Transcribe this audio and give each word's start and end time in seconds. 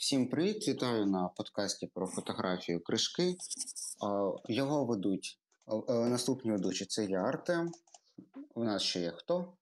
Всім 0.00 0.28
привіт! 0.28 0.68
Вітаю 0.68 1.06
на 1.06 1.28
подкасті 1.28 1.86
про 1.86 2.06
фотографію 2.06 2.82
кришки. 2.82 3.34
Його 4.48 4.84
ведуть 4.84 5.40
наступні 5.88 6.50
ведучі 6.50 6.84
це 6.84 7.04
я 7.04 7.18
Артем. 7.18 7.72
У 8.54 8.64
нас 8.64 8.82
ще 8.82 9.00
є 9.00 9.10
хто? 9.10 9.56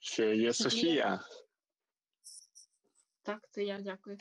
Ще 0.00 0.36
є 0.36 0.52
Софія. 0.52 1.20
Так, 3.22 3.48
це 3.50 3.64
я 3.64 3.80
дякую. 3.80 4.18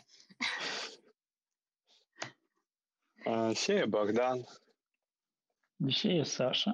Ще 3.55 3.73
є 3.73 3.85
Богдан. 3.85 4.45
Ще 5.89 6.09
є 6.09 6.25
Саша. 6.25 6.73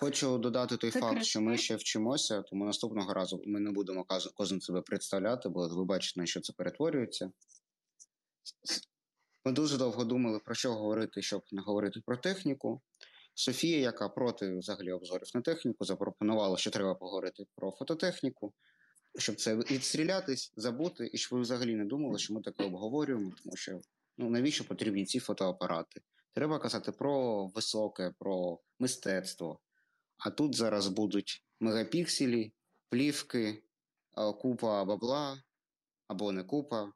Хочу 0.00 0.38
додати 0.38 0.76
той 0.76 0.90
Це 0.90 1.00
факт, 1.00 1.12
красиво. 1.12 1.24
що 1.24 1.40
ми 1.40 1.58
ще 1.58 1.76
вчимося, 1.76 2.42
тому 2.42 2.64
наступного 2.64 3.14
разу 3.14 3.42
ми 3.46 3.60
не 3.60 3.70
будемо 3.70 4.06
кожен 4.34 4.60
себе 4.60 4.82
представляти, 4.82 5.48
бо 5.48 5.68
ви 5.68 5.84
бачите, 5.84 6.20
на 6.20 6.26
що 6.26 6.40
це 6.40 6.52
перетворюється. 6.52 7.30
Ми 9.44 9.52
дуже 9.52 9.78
довго 9.78 10.04
думали, 10.04 10.38
про 10.38 10.54
що 10.54 10.72
говорити, 10.74 11.22
щоб 11.22 11.42
не 11.52 11.62
говорити 11.62 12.00
про 12.06 12.16
техніку. 12.16 12.82
Софія, 13.34 13.78
яка 13.78 14.08
проти 14.08 14.56
взагалі 14.56 14.92
обзорів 14.92 15.30
на 15.34 15.40
техніку, 15.40 15.84
запропонувала, 15.84 16.56
що 16.56 16.70
треба 16.70 16.94
поговорити 16.94 17.44
про 17.54 17.70
фототехніку, 17.70 18.54
щоб 19.18 19.36
це 19.36 19.56
відстрілятись, 19.56 20.52
забути, 20.56 21.10
і 21.12 21.18
щоб 21.18 21.36
ви 21.36 21.42
взагалі 21.42 21.74
не 21.74 21.84
думали, 21.84 22.18
що 22.18 22.34
ми 22.34 22.40
таке 22.42 22.64
обговорюємо, 22.64 23.32
тому 23.42 23.56
що 23.56 23.80
ну 24.18 24.30
навіщо 24.30 24.64
потрібні 24.64 25.04
ці 25.04 25.18
фотоапарати? 25.18 26.00
Треба 26.34 26.58
казати 26.58 26.92
про 26.92 27.46
високе, 27.46 28.12
про 28.18 28.58
мистецтво. 28.78 29.60
А 30.18 30.30
тут 30.30 30.54
зараз 30.54 30.88
будуть 30.88 31.44
мегапікселі, 31.60 32.52
плівки, 32.88 33.62
купа 34.40 34.84
бабла 34.84 35.42
або 36.08 36.32
не 36.32 36.44
купа, 36.44 36.92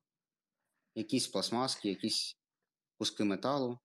якісь 0.94 1.28
пластмаски, 1.28 1.88
якісь 1.88 2.36
куски 2.98 3.24
металу. 3.24 3.78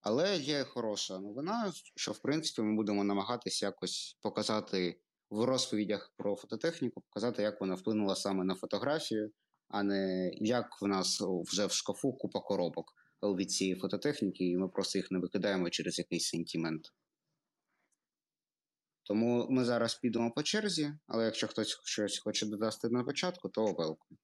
Але 0.00 0.36
є 0.36 0.64
хороша 0.64 1.18
новина, 1.18 1.72
що 1.96 2.12
в 2.12 2.18
принципі 2.18 2.62
ми 2.62 2.76
будемо 2.76 3.04
намагатися 3.04 3.66
якось 3.66 4.18
показати 4.20 5.00
в 5.30 5.44
розповідях 5.44 6.14
про 6.16 6.36
фототехніку, 6.36 7.00
показати, 7.00 7.42
як 7.42 7.60
вона 7.60 7.74
вплинула 7.74 8.16
саме 8.16 8.44
на 8.44 8.54
фотографію, 8.54 9.32
а 9.68 9.82
не 9.82 10.30
як 10.34 10.82
в 10.82 10.86
нас 10.86 11.20
вже 11.20 11.66
в 11.66 11.72
шкафу 11.72 12.12
купа 12.12 12.40
коробок 12.40 12.92
від 13.22 13.50
цієї 13.50 13.76
фототехніки, 13.76 14.44
і 14.44 14.56
ми 14.56 14.68
просто 14.68 14.98
їх 14.98 15.10
не 15.10 15.18
викидаємо 15.18 15.70
через 15.70 15.98
якийсь 15.98 16.28
сентимент. 16.28 16.82
Тому 19.04 19.46
ми 19.50 19.64
зараз 19.64 19.94
підемо 19.94 20.30
по 20.30 20.42
черзі, 20.42 20.94
але 21.06 21.24
якщо 21.24 21.48
хтось 21.48 21.80
щось 21.84 22.18
хоче 22.18 22.46
додати 22.46 22.88
на 22.88 23.04
початку, 23.04 23.48
то 23.48 23.64
велком. 23.64 24.18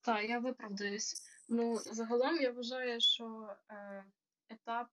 Так, 0.00 0.28
я 0.28 0.38
виправдаюсь. 0.38 1.22
Ну, 1.48 1.76
загалом 1.76 2.36
я 2.36 2.50
вважаю, 2.50 3.00
що 3.00 3.56
е, 3.70 4.04
етап 4.48 4.88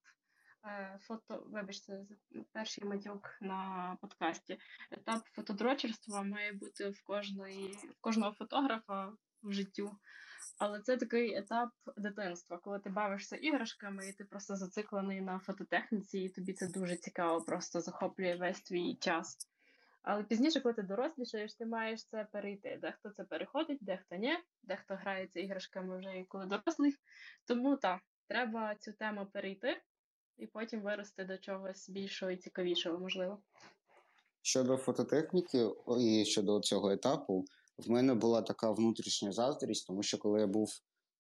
е, 0.66 1.00
фото, 1.02 1.44
вибачте, 1.48 2.06
перший 2.54 2.84
матюк 2.84 3.38
на 3.42 3.98
подкасті. 4.02 4.58
Етап 4.92 5.22
фотодрочерства 5.36 6.24
має 6.24 6.54
бути 6.54 6.90
в 6.90 7.04
кожної, 7.04 7.68
в 7.72 8.02
кожного 8.02 8.34
фотографа 8.34 9.14
в 9.44 9.52
життю. 9.52 9.98
Але 10.64 10.80
це 10.80 10.98
такий 10.98 11.36
етап 11.36 11.70
дитинства, 11.98 12.58
коли 12.58 12.80
ти 12.80 12.90
бавишся 12.90 13.36
іграшками, 13.36 14.10
і 14.10 14.14
ти 14.14 14.24
просто 14.24 14.56
зациклений 14.56 15.22
на 15.22 15.40
фототехніці, 15.40 16.20
і 16.20 16.30
тобі 16.30 16.54
це 16.54 16.68
дуже 16.68 16.96
цікаво, 16.96 17.42
просто 17.42 17.82
захоплює 17.82 18.36
весь 18.36 18.62
твій 18.62 18.96
час. 18.96 19.38
Але 20.04 20.24
пізніше, 20.24 20.62
коли 20.62 20.74
ти 20.74 20.82
дорослішаєш, 20.82 21.54
ти 21.54 21.66
маєш 21.66 22.06
це 22.06 22.28
перейти. 22.32 22.80
Дехто 22.82 23.10
це 23.10 23.24
переходить, 23.24 23.78
дехто 23.82 24.16
ні, 24.16 24.38
дехто 24.64 24.96
грається 24.96 25.40
іграшками 25.40 25.98
вже 25.98 26.20
і 26.20 26.26
коли 26.26 26.46
дорослий. 26.46 26.96
Тому 27.46 27.78
так, 27.78 28.02
треба 28.28 28.76
цю 28.76 28.94
тему 28.94 29.28
перейти 29.34 29.82
і 30.38 30.48
потім 30.48 30.82
вирости 30.82 31.24
до 31.24 31.38
чогось 31.38 31.90
більшого 31.90 32.32
і 32.32 32.38
цікавішого, 32.38 33.00
можливо. 33.00 33.42
Щодо 34.42 34.78
фототехніки 34.78 35.70
і 36.00 36.26
щодо 36.26 36.60
цього 36.60 36.92
етапу, 36.92 37.46
в 37.88 37.92
мене 37.92 38.14
була 38.14 38.42
така 38.42 38.72
внутрішня 38.72 39.32
заздрість, 39.32 39.88
тому 39.88 40.04
що 40.04 40.18
коли 40.18 40.40
я 40.40 40.48
був 40.48 40.70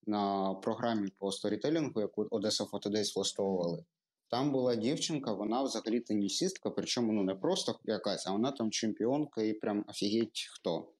на 0.05 0.53
програмі 0.53 1.09
по 1.17 1.31
сторітелінгу, 1.31 2.01
яку 2.01 2.27
Одеса 2.31 2.65
Фотодейс 2.65 3.15
влаштовували, 3.15 3.85
там 4.27 4.51
була 4.51 4.75
дівчинка, 4.75 5.33
вона 5.33 5.63
взагалі 5.63 5.99
тенісістка, 5.99 6.69
причому 6.69 7.13
ну 7.13 7.23
не 7.23 7.35
просто 7.35 7.79
якась, 7.83 8.27
а 8.27 8.31
вона 8.31 8.51
там 8.51 8.71
чемпіонка 8.71 9.41
і 9.41 9.53
прям 9.53 9.85
офігеть 9.87 10.47
хто. 10.53 10.91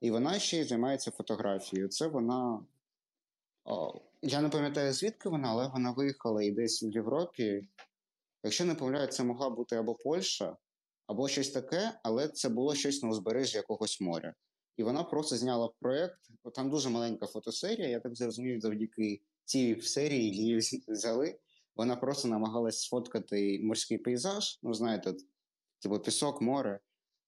І 0.00 0.10
вона 0.10 0.38
ще 0.38 0.58
й 0.60 0.64
займається 0.64 1.10
фотографією. 1.10 1.88
Це 1.88 2.06
вона. 2.06 2.64
О, 3.64 4.00
я 4.22 4.40
не 4.40 4.48
пам'ятаю, 4.48 4.92
звідки 4.92 5.28
вона, 5.28 5.48
але 5.48 5.68
вона 5.68 5.92
виїхала 5.92 6.42
і 6.42 6.50
десь 6.50 6.82
в 6.82 6.90
Європі. 6.90 7.68
Якщо 8.42 8.64
не 8.64 8.74
помиляю, 8.74 9.06
це 9.06 9.24
могла 9.24 9.50
бути 9.50 9.76
або 9.76 9.94
Польща, 9.94 10.56
або 11.06 11.28
щось 11.28 11.50
таке, 11.50 12.00
але 12.02 12.28
це 12.28 12.48
було 12.48 12.74
щось 12.74 13.02
на 13.02 13.08
узбережжі 13.08 13.56
якогось 13.56 14.00
моря. 14.00 14.34
І 14.80 14.82
вона 14.82 15.04
просто 15.04 15.36
зняла 15.36 15.68
проєкт. 15.80 16.18
Там 16.54 16.70
дуже 16.70 16.88
маленька 16.88 17.26
фотосерія. 17.26 17.88
Я 17.88 18.00
так 18.00 18.14
зрозумів, 18.14 18.60
завдяки 18.60 19.20
цій 19.44 19.80
серії 19.80 20.30
її 20.30 20.60
взяли. 20.88 21.38
Вона 21.76 21.96
просто 21.96 22.28
намагалась 22.28 22.80
сфоткати 22.80 23.60
морський 23.62 23.98
пейзаж. 23.98 24.58
Ну, 24.62 24.74
знаєте, 24.74 25.14
типу 25.78 25.98
пісок, 25.98 26.42
море 26.42 26.80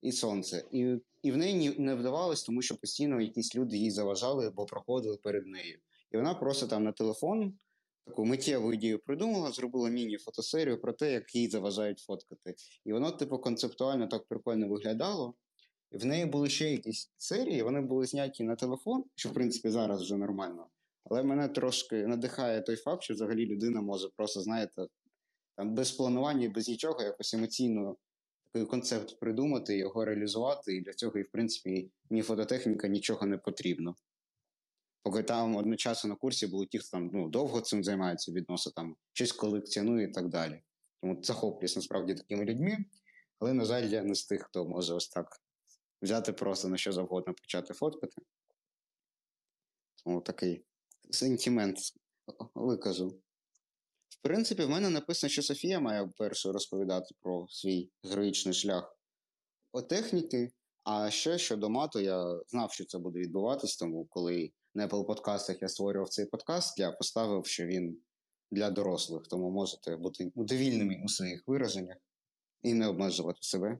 і 0.03 0.12
сонце. 0.12 0.65
І 0.73 0.97
і 1.23 1.33
в 1.33 1.37
неї 1.37 1.75
не 1.79 1.95
вдавалось, 1.95 2.43
тому 2.43 2.62
що 2.62 2.77
постійно 2.77 3.21
якісь 3.21 3.57
люди 3.57 3.77
їй 3.77 3.91
заважали 3.91 4.47
або 4.47 4.67
проходили 4.67 5.17
перед 5.17 5.47
нею. 5.47 5.79
І 6.11 6.17
вона 6.17 6.35
просто 6.35 6.67
там 6.67 6.85
на 6.85 6.93
телефон 6.93 7.59
таку 8.05 8.25
миттєву 8.25 8.73
ідею 8.73 8.99
придумала, 8.99 9.53
зробила 9.53 9.89
міні-фотосерію 9.89 10.81
про 10.81 10.93
те, 10.93 11.12
як 11.12 11.35
їй 11.35 11.49
заважають 11.49 11.99
фоткати. 11.99 12.55
І 12.85 12.93
воно, 12.93 13.11
типу, 13.11 13.39
концептуально 13.39 14.07
так 14.07 14.29
прикольно 14.29 14.69
виглядало. 14.69 15.35
В 15.93 16.05
неї 16.05 16.27
були 16.27 16.49
ще 16.49 16.71
якісь 16.71 17.13
серії, 17.17 17.63
вони 17.63 17.81
були 17.81 18.07
зняті 18.07 18.45
на 18.45 18.57
телефон, 18.57 19.05
що 19.15 19.29
в 19.29 19.33
принципі 19.33 19.71
зараз 19.71 20.03
вже 20.03 20.17
нормально. 20.17 20.67
Але 21.05 21.23
мене 21.23 21.49
трошки 21.49 22.07
надихає 22.07 22.61
той 22.61 22.77
факт, 22.77 23.03
що 23.03 23.15
взагалі 23.15 23.47
людина 23.47 23.81
може 23.81 24.09
просто, 24.17 24.41
знаєте, 24.41 24.87
там 25.57 25.75
без 25.75 25.93
планування, 25.93 26.45
і 26.45 26.49
без 26.49 26.69
нічого, 26.69 27.03
якось 27.03 27.35
емоційно 27.35 27.97
такий 28.53 28.69
концепт 28.69 29.21
придумати, 29.21 29.77
його 29.77 30.05
реалізувати, 30.05 30.77
і 30.77 30.81
для 30.81 30.93
цього, 30.93 31.19
і 31.19 31.23
в 31.23 31.31
принципі, 31.31 31.91
ні 32.11 32.23
фототехніка, 32.23 32.89
нічого 32.89 33.27
не 33.27 33.39
потрібно. 33.39 33.97
Поки 35.03 35.23
там 35.23 35.57
одночасно 35.57 36.09
на 36.11 36.17
курсі 36.17 36.47
були 36.47 36.67
ті, 36.67 36.79
хто 36.79 36.89
там 36.91 37.11
ну, 37.13 37.29
довго 37.29 37.61
цим 37.61 37.85
займається, 37.85 38.33
відносно 38.33 38.73
там 38.73 38.97
щось 39.13 39.33
колекціонує 39.33 40.07
і 40.07 40.11
так 40.11 40.29
далі. 40.29 40.63
Тому 41.01 41.23
захоплююсь 41.23 41.77
насправді 41.77 42.15
такими 42.15 42.45
людьми, 42.45 42.85
але, 43.39 43.53
на 43.53 43.65
жаль, 43.65 43.85
я 43.85 44.03
не 44.03 44.15
з 44.15 44.25
тих, 44.27 44.43
хто 44.43 44.65
може 44.65 44.95
ось 44.95 45.09
так 45.09 45.42
взяти 46.03 46.33
просто 46.33 46.69
на 46.69 46.77
що 46.77 46.93
завгодно 46.93 47.35
почати 47.35 47.75
фоткати. 47.75 48.23
Тому 50.05 50.21
такий 50.21 50.65
сентимент 51.11 51.79
викажу. 52.55 53.09
В 54.09 54.23
принципі, 54.23 54.65
в 54.65 54.71
мене 54.71 54.91
написано, 54.91 55.31
що 55.31 55.43
Софія 55.43 55.81
має 55.81 56.11
перше 56.19 56.53
розповідати 56.53 57.15
про 57.21 57.47
свій 57.49 57.91
героїчний 58.05 58.55
шлях 58.55 58.97
о 59.73 59.83
техніки. 59.83 60.53
А 60.85 61.11
ще 61.11 61.39
щодо 61.39 61.71
мату, 61.71 62.01
я 62.01 62.41
знав, 62.49 62.73
що 62.73 62.85
це 62.85 62.99
буде 62.99 63.19
відбуватись, 63.19 63.77
тому 63.77 64.07
коли 64.11 64.53
на 64.75 64.89
Apple 64.89 65.07
подкастах 65.07 65.62
я 65.62 65.69
створював 65.69 66.09
цей 66.09 66.27
подкаст, 66.27 66.79
я 66.79 66.93
поставив, 66.93 67.47
що 67.47 67.67
він 67.67 68.01
для 68.51 68.71
дорослих, 68.71 69.23
тому 69.23 69.51
можете 69.51 69.97
бути 69.97 70.33
довільними 70.37 71.03
у 71.05 71.09
своїх 71.09 71.43
вираженнях 71.47 71.97
і 72.62 72.75
не 72.75 72.89
обмежувати 72.89 73.39
себе. 73.41 73.79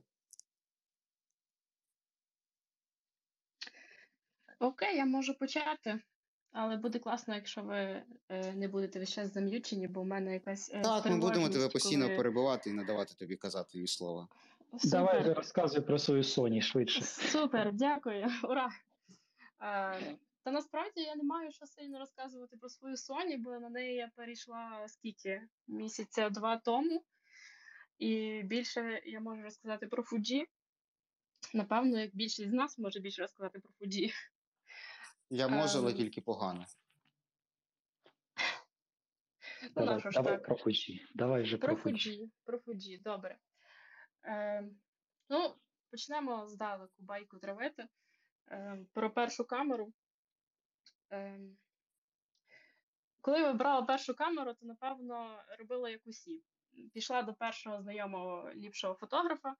Окей, 4.63 4.97
я 4.97 5.05
можу 5.05 5.33
почати, 5.33 5.99
але 6.51 6.77
буде 6.77 6.99
класно, 6.99 7.35
якщо 7.35 7.61
ви 7.61 8.03
е, 8.29 8.53
не 8.53 8.67
будете 8.67 8.99
весь 8.99 9.13
час 9.13 9.33
зам'ючені, 9.33 9.87
бо 9.87 10.01
в 10.01 10.05
мене 10.05 10.33
якась. 10.33 10.71
Е, 10.73 10.81
так, 10.81 11.05
ми 11.05 11.17
будемо 11.17 11.49
тебе 11.49 11.69
постійно 11.69 12.05
коли... 12.05 12.17
перебивати 12.17 12.69
і 12.69 12.73
надавати 12.73 13.13
тобі 13.13 13.35
казати 13.35 13.69
її 13.73 13.87
слова. 13.87 14.27
Супер. 14.71 14.89
Давай 14.89 15.33
розказуй 15.33 15.81
про 15.81 15.99
свою 15.99 16.23
Соні 16.23 16.61
швидше. 16.61 17.01
Супер, 17.03 17.73
дякую, 17.73 18.27
ура! 18.43 18.69
Е, 19.61 20.17
та 20.43 20.51
насправді 20.51 21.01
я 21.01 21.15
не 21.15 21.23
маю 21.23 21.51
що 21.51 21.65
сильно 21.65 21.99
розказувати 21.99 22.57
про 22.57 22.69
свою 22.69 22.97
Соні, 22.97 23.37
бо 23.37 23.59
на 23.59 23.69
неї 23.69 23.95
я 23.95 24.11
перейшла 24.15 24.85
скільки 24.87 25.41
місяця 25.67 26.29
два 26.29 26.57
тому. 26.57 27.03
І 27.99 28.41
більше 28.43 29.01
я 29.05 29.19
можу 29.19 29.41
розказати 29.41 29.87
про 29.87 30.03
Фуджі. 30.03 30.45
Напевно, 31.53 31.99
як 31.99 32.15
більшість 32.15 32.49
з 32.49 32.53
нас 32.53 32.77
може 32.77 32.99
більше 32.99 33.21
розказати 33.21 33.59
про 33.59 33.71
Фуджі. 33.79 34.13
Я 35.33 35.47
можу, 35.47 35.77
але 35.77 35.91
ем. 35.91 35.97
тільки 35.97 36.21
погано. 36.21 36.65
Ну, 39.75 40.01
давай, 40.11 40.43
про 40.43 40.57
Фуджі. 40.57 41.07
Давай 41.13 41.43
вже 41.43 41.57
про 41.57 41.75
Фуджі. 41.75 42.31
Про 42.43 42.59
Фуджі, 42.59 42.97
добре. 42.97 43.37
Е, 44.25 44.63
ну, 45.29 45.55
почнемо 45.91 46.47
здалеку 46.47 46.93
байку 46.97 47.39
травити. 47.39 47.87
Е, 48.51 48.85
про 48.93 49.13
першу 49.13 49.45
камеру. 49.45 49.93
Е, 51.11 51.39
коли 53.21 53.39
я 53.39 53.51
вибрала 53.51 53.81
першу 53.81 54.15
камеру, 54.15 54.53
то 54.53 54.65
напевно 54.65 55.43
робила 55.59 55.89
як 55.89 56.01
усі. 56.05 56.43
Пішла 56.93 57.21
до 57.23 57.33
першого 57.33 57.81
знайомого 57.81 58.51
ліпшого 58.53 58.93
фотографа 58.93 59.55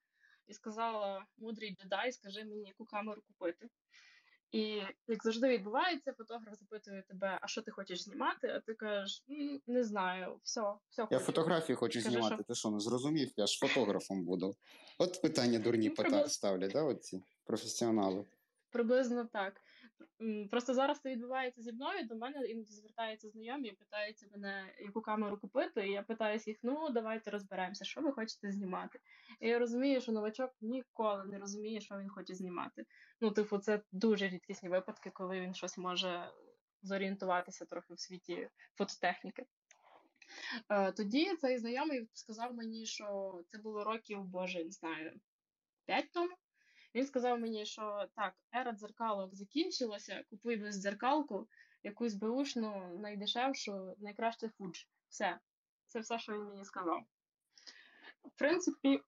і 0.48 0.54
сказала: 0.54 1.26
мудрий 1.38 1.76
джедай, 1.76 2.12
скажи 2.12 2.46
мені, 2.46 2.68
яку 2.68 2.86
камеру 2.86 3.22
купити. 3.22 3.70
І 4.54 4.82
як 5.08 5.24
завжди 5.24 5.48
відбувається, 5.48 6.14
фотограф 6.14 6.60
запитує 6.60 7.02
тебе, 7.08 7.40
а 7.42 7.48
що 7.48 7.62
ти 7.62 7.72
хочеш 7.72 8.04
знімати? 8.04 8.48
А 8.48 8.60
ти 8.60 8.74
кажеш, 8.74 9.24
«М, 9.30 9.62
не 9.68 9.84
знаю, 9.84 10.40
все, 10.44 10.62
все 10.90 11.02
Я 11.02 11.06
хочу. 11.18 11.20
фотографії 11.20 11.76
хочу 11.76 12.00
Скажи, 12.02 12.14
знімати. 12.16 12.36
що? 12.36 12.44
Ти 12.44 12.56
що, 12.56 12.70
не 12.72 12.80
зрозумів? 12.80 13.32
Я 13.38 13.48
ж 13.48 13.60
фотографом 13.68 14.24
буду. 14.26 14.56
От 15.00 15.22
питання 15.22 15.60
дурні 15.60 15.90
Ну, 15.90 15.96
приблизно. 15.96 16.28
ставлять, 16.30 16.72
да, 16.72 16.84
оці 16.84 17.24
професіонали. 17.46 18.26
Приблизно 18.72 19.26
так. 19.34 19.62
Просто 20.52 20.74
зараз 20.74 21.00
це 21.00 21.10
відбувається 21.10 21.62
зі 21.62 21.72
мною. 21.72 22.08
До 22.08 22.16
мене 22.16 22.46
іноді 22.46 22.74
звертаються 22.74 23.30
знайомі 23.30 23.68
і 23.68 23.76
питаються 23.76 24.28
мене, 24.32 24.74
яку 24.80 25.02
камеру 25.02 25.38
купити. 25.38 25.88
І 25.88 25.92
я 25.92 26.04
питаюся 26.04 26.50
їх: 26.50 26.60
ну 26.64 26.90
давайте 26.90 27.32
розберемося, 27.32 27.86
що 27.86 28.02
ви 28.02 28.12
хочете 28.12 28.52
знімати. 28.52 29.00
І 29.40 29.48
я 29.48 29.60
розумію, 29.60 30.02
що 30.02 30.12
новачок 30.12 30.52
ніколи 30.62 31.26
не 31.26 31.40
розуміє, 31.40 31.82
що 31.82 31.98
він 31.98 32.10
хоче 32.10 32.36
знімати. 32.36 32.86
Ну, 33.22 33.32
типу, 33.32 33.58
це 33.58 33.82
дуже 33.92 34.28
рідкісні 34.28 34.70
випадки, 34.70 35.10
коли 35.10 35.40
він 35.40 35.54
щось 35.54 35.78
може 35.78 36.32
зорієнтуватися 36.82 37.66
трохи 37.66 37.94
в 37.94 38.00
світі 38.00 38.50
фототехніки. 38.76 39.46
Е, 40.70 40.92
Тоді 40.92 41.36
цей 41.36 41.58
знайомий 41.58 42.08
сказав 42.14 42.54
мені, 42.54 42.86
що 42.86 43.40
це 43.48 43.58
було 43.58 43.84
років, 43.84 44.24
боже, 44.24 44.64
не 44.64 44.72
знаю, 44.72 45.20
п'ять 45.86 46.12
тому. 46.12 46.36
Він 46.96 47.06
сказав 47.06 47.40
мені, 47.40 47.66
що 47.66 48.08
так, 48.16 48.34
ера 48.56 48.72
дзеркалок 48.72 49.36
закінчилася, 49.36 50.24
купуй 50.30 50.56
бездзеркалку, 50.56 51.48
якусь 51.84 52.14
беушну, 52.14 53.00
найдешевшу, 53.00 53.96
найкраще 54.00 54.50
Fuji. 54.50 54.84
Все. 55.10 55.40
Це 55.88 56.00
все, 56.00 56.20
що 56.20 56.34
він 56.34 56.44
мені 56.44 56.66
сказав. 56.66 57.04
В 58.24 58.32
принципі, 58.38 59.02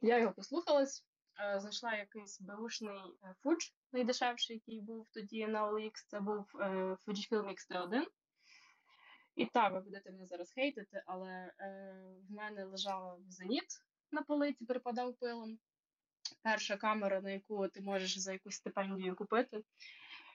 я 0.00 0.18
його 0.18 0.32
послухалась, 0.32 1.04
е, 1.40 1.60
знайшла 1.60 1.94
якийсь 1.94 2.40
беушний 2.40 2.98
е, 3.22 3.34
Fuji, 3.42 3.64
найдешевший, 3.92 4.56
який 4.56 4.80
був 4.80 5.08
тоді 5.10 5.46
на 5.46 5.66
OLX, 5.66 5.92
це 6.06 6.20
був 6.20 6.46
е, 6.60 6.66
Fujifilm 7.06 7.54
X-T1. 7.54 8.04
І 9.34 9.46
так, 9.46 9.72
ви 9.72 9.80
будете 9.80 10.12
мене 10.12 10.26
зараз 10.26 10.52
хейтити, 10.52 11.02
але 11.06 11.30
е, 11.30 11.94
в 12.28 12.32
мене 12.32 12.64
лежала 12.64 13.18
зеніт 13.28 13.66
на 14.10 14.22
полиці, 14.22 14.64
припадав 14.64 15.14
пилом. 15.14 15.58
Перша 16.42 16.76
камера, 16.76 17.20
на 17.20 17.30
яку 17.30 17.68
ти 17.68 17.80
можеш 17.80 18.18
за 18.18 18.32
якусь 18.32 18.54
стипендію 18.54 19.16
купити. 19.16 19.62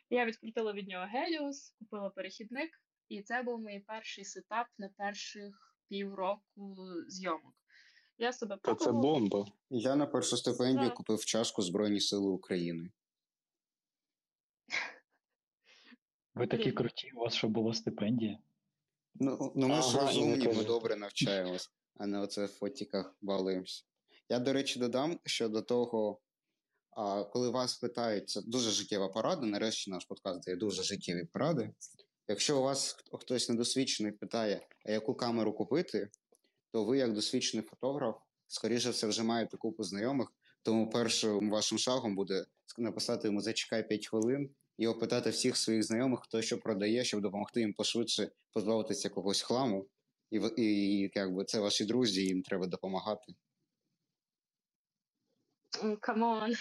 Я 0.09 0.25
відкрутила 0.25 0.73
від 0.73 0.87
нього 0.87 1.05
Helios, 1.05 1.73
купила 1.79 2.09
перехідник, 2.09 2.81
і 3.09 3.21
це 3.21 3.43
був 3.43 3.59
мій 3.59 3.79
перший 3.79 4.25
сетап 4.25 4.67
на 4.77 4.89
перших 4.89 5.77
півроку 5.89 6.75
зйомок. 7.07 7.53
Я 8.17 8.33
себе 8.33 8.57
Та 8.61 8.75
це 8.75 8.91
бомба. 8.91 9.45
Я 9.69 9.95
на 9.95 10.05
першу 10.05 10.37
стипендію 10.37 10.87
Так. 10.87 10.93
купив 10.93 11.25
чашку 11.25 11.61
Збройні 11.61 11.99
Сили 11.99 12.29
України. 12.29 12.89
Ви 16.35 16.47
такі 16.47 16.71
круті, 16.71 17.11
у 17.15 17.19
вас 17.19 17.33
що 17.33 17.47
було 17.47 17.73
стипендія. 17.73 18.39
Ну, 19.15 19.53
ну 19.55 19.67
ми 19.67 19.81
ж 19.81 19.97
Ага, 19.97 20.07
розумні, 20.07 20.47
ми 20.47 20.63
добре 20.63 20.95
навчаємось, 20.95 21.71
а 21.95 22.07
не 22.07 22.19
оце 22.19 22.45
в 22.45 22.49
фотіках 22.49 23.15
балуємось. 23.21 23.87
Я, 24.29 24.39
до 24.39 24.53
речі, 24.53 24.79
додам, 24.79 25.19
що 25.25 25.49
до 25.49 25.61
того, 25.61 26.19
коли 27.31 27.49
вас 27.49 27.75
питають, 27.77 28.29
це 28.29 28.41
дуже 28.41 28.69
життєва 28.71 29.07
порада, 29.07 29.45
нарешті 29.45 29.91
наш 29.91 30.05
подкаст 30.05 30.43
дає 30.45 30.57
дуже 30.57 30.83
життєві 30.83 31.25
поради. 31.33 31.69
Якщо 32.27 32.59
у 32.59 32.61
вас 32.61 32.93
хто- 32.93 33.17
хтось 33.17 33.49
недосвідчений 33.49 34.11
питає, 34.11 34.67
а 34.85 34.91
яку 34.91 35.15
камеру 35.15 35.53
купити, 35.53 36.09
то 36.71 36.83
ви, 36.83 36.97
як 36.97 37.13
досвідчений 37.13 37.65
фотограф, 37.65 38.15
скоріше 38.47 38.89
все, 38.89 39.07
вже 39.07 39.23
маєте 39.23 39.57
купу 39.57 39.83
знайомих, 39.83 40.27
тому 40.63 40.89
першим 40.89 41.49
вашим 41.49 41.77
шагом 41.77 42.15
буде 42.15 42.45
написати 42.77 43.27
йому 43.27 43.41
зачекай 43.41 43.87
5 43.87 44.07
хвилин 44.07 44.49
і 44.77 44.87
опитати 44.87 45.29
всіх 45.29 45.57
своїх 45.57 45.83
знайомих, 45.83 46.19
хто 46.23 46.41
що 46.41 46.57
продає, 46.57 47.03
щоб 47.03 47.21
допомогти 47.21 47.59
їм 47.59 47.73
пошвидше 47.73 48.31
позбавитися 48.53 49.07
якогось 49.07 49.41
хламу. 49.41 49.87
І, 50.31 50.39
і 50.57 51.11
якби 51.15 51.45
це 51.45 51.59
ваші 51.59 51.85
друзі, 51.85 52.25
їм 52.25 52.41
треба 52.41 52.67
допомагати. 52.67 53.33
Come 56.01 56.31
on, 56.31 56.53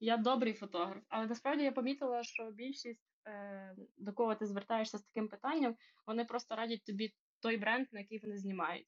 я 0.00 0.16
добрий 0.16 0.52
фотограф, 0.52 1.04
але 1.08 1.26
насправді 1.26 1.64
я 1.64 1.72
помітила, 1.72 2.22
що 2.22 2.50
більшість, 2.50 3.04
е, 3.26 3.76
до 3.96 4.12
кого 4.12 4.34
ти 4.34 4.46
звертаєшся 4.46 4.98
з 4.98 5.02
таким 5.02 5.28
питанням, 5.28 5.76
вони 6.06 6.24
просто 6.24 6.56
радять 6.56 6.84
тобі 6.84 7.14
той 7.40 7.56
бренд, 7.56 7.86
на 7.92 8.00
який 8.00 8.18
вони 8.18 8.38
знімають. 8.38 8.86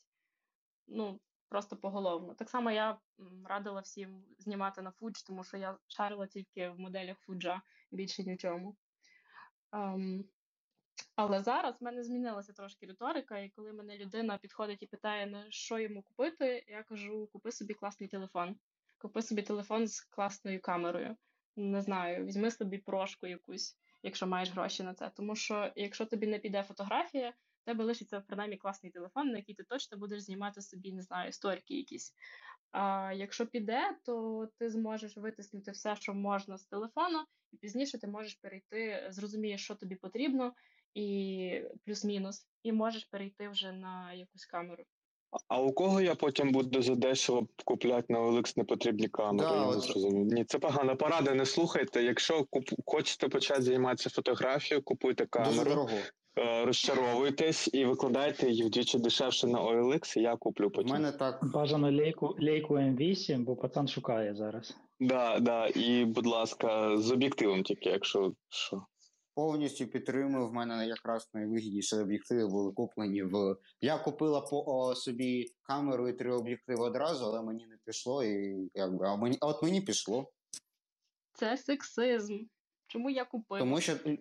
Ну, 0.86 1.20
просто 1.48 1.76
поголовно. 1.76 2.34
Так 2.34 2.50
само 2.50 2.70
я 2.70 2.98
радила 3.44 3.80
всім 3.80 4.24
знімати 4.38 4.82
на 4.82 4.90
Fuji, 4.90 5.26
тому 5.26 5.44
що 5.44 5.56
я 5.56 5.78
шарила 5.88 6.26
тільки 6.26 6.68
в 6.68 6.78
моделях 6.78 7.16
Fuji, 7.28 7.60
більше 7.90 8.24
ні 8.24 8.36
чому. 8.36 8.76
Ем, 9.72 10.24
але 11.16 11.42
зараз 11.42 11.80
в 11.80 11.84
мене 11.84 12.04
змінилася 12.04 12.52
трошки 12.52 12.86
риторика, 12.86 13.38
і 13.38 13.50
коли 13.50 13.72
мене 13.72 13.98
людина 13.98 14.38
підходить 14.38 14.82
і 14.82 14.86
питає, 14.86 15.26
на 15.26 15.50
що 15.50 15.78
йому 15.78 16.02
купити, 16.02 16.64
я 16.68 16.82
кажу: 16.82 17.28
купи 17.32 17.52
собі 17.52 17.74
класний 17.74 18.08
телефон. 18.08 18.56
Купи 19.02 19.22
собі 19.22 19.42
телефон 19.42 19.88
з 19.88 20.00
класною 20.00 20.60
камерою. 20.60 21.16
Не 21.56 21.82
знаю, 21.82 22.24
візьми 22.24 22.50
собі 22.50 22.78
прошку 22.78 23.26
якусь, 23.26 23.76
якщо 24.02 24.26
маєш 24.26 24.50
гроші 24.50 24.82
на 24.82 24.94
це. 24.94 25.10
Тому 25.16 25.36
що 25.36 25.72
якщо 25.76 26.06
тобі 26.06 26.26
не 26.26 26.38
піде 26.38 26.62
фотографія, 26.62 27.30
в 27.30 27.64
тебе 27.64 27.84
лишиться 27.84 28.20
принаймні 28.20 28.56
класний 28.56 28.92
телефон, 28.92 29.28
на 29.28 29.36
який 29.36 29.54
ти 29.54 29.62
точно 29.62 29.98
будеш 29.98 30.22
знімати 30.22 30.62
собі, 30.62 30.92
не 30.92 31.02
знаю, 31.02 31.32
сторіки 31.32 31.76
якісь. 31.76 32.14
А 32.70 33.12
якщо 33.14 33.46
піде, 33.46 33.96
то 34.04 34.48
ти 34.58 34.70
зможеш 34.70 35.16
витиснути 35.16 35.70
все, 35.70 35.96
що 35.96 36.14
можна 36.14 36.58
з 36.58 36.64
телефону, 36.64 37.24
і 37.52 37.56
пізніше 37.56 37.98
ти 37.98 38.06
можеш 38.06 38.34
перейти, 38.34 39.06
зрозумієш, 39.10 39.64
що 39.64 39.74
тобі 39.74 39.96
потрібно, 39.96 40.54
і 40.94 41.62
плюс-мінус, 41.84 42.48
і 42.62 42.72
можеш 42.72 43.04
перейти 43.04 43.48
вже 43.48 43.72
на 43.72 44.12
якусь 44.12 44.46
камеру. 44.46 44.84
А 45.48 45.60
у 45.60 45.72
кого 45.72 46.00
я 46.00 46.14
потім 46.14 46.52
буду 46.52 46.82
задешево 46.82 47.46
купляти 47.64 48.12
на 48.12 48.20
OLX 48.20 48.52
непотрібні 48.56 49.08
камери? 49.08 49.48
Да, 49.48 49.56
я 49.56 49.74
не 49.74 49.80
зрозумів. 49.80 50.26
Ні, 50.26 50.44
це 50.44 50.58
погана 50.58 50.94
порада, 50.94 51.34
не 51.34 51.46
слухайте. 51.46 52.02
Якщо 52.02 52.44
куп... 52.44 52.64
хочете 52.86 53.28
почати 53.28 53.62
займатися 53.62 54.10
фотографією, 54.10 54.82
купуйте 54.84 55.26
камеру, 55.26 55.70
дорого. 55.70 55.90
е, 56.38 56.64
розчаровуйтесь 56.64 57.70
і 57.72 57.84
викладайте 57.84 58.50
її 58.50 58.64
вдвічі 58.64 58.98
дешевше 58.98 59.46
на 59.46 59.62
OLX, 59.62 60.18
і 60.18 60.22
я 60.22 60.36
куплю 60.36 60.72
У 60.74 60.82
мене 60.82 61.12
так 61.12 61.40
Бажано 61.54 61.92
лейку, 61.92 62.36
лейку 62.40 62.74
М8, 62.74 63.44
бо 63.44 63.56
пацан 63.56 63.88
шукає 63.88 64.34
зараз. 64.34 64.76
Да, 65.00 65.38
да, 65.40 65.66
і, 65.66 66.04
будь 66.04 66.26
ласка, 66.26 66.96
з 66.96 67.12
об'єктивом 67.12 67.62
тільки, 67.62 67.88
якщо 67.88 68.32
що. 68.48 68.82
Повністю 69.34 69.86
підтримую. 69.86 70.48
В 70.48 70.52
мене 70.52 70.86
якраз 70.86 71.30
найвигідніші 71.34 71.96
об'єктиви 71.96 72.46
були 72.46 72.72
куплені 72.72 73.22
в. 73.22 73.56
Я 73.80 73.98
купила 73.98 74.40
по 74.40 74.64
о, 74.66 74.94
собі 74.94 75.46
камеру 75.62 76.08
і 76.08 76.12
три 76.12 76.32
об'єктиви 76.32 76.84
одразу, 76.84 77.24
але 77.24 77.42
мені 77.42 77.66
не 77.66 77.76
пішло. 77.84 78.24
І 78.24 78.70
якби 78.74 79.06
а 79.06 79.16
мені 79.16 79.38
а 79.40 79.46
от 79.46 79.62
мені 79.62 79.80
пішло. 79.80 80.32
Це 81.32 81.56
сексизм. 81.56 82.38
Чому 82.86 83.10
я 83.10 83.24
купила? 83.24 83.60
Тому 83.60 83.80
що 83.80 83.92
е, 83.92 84.18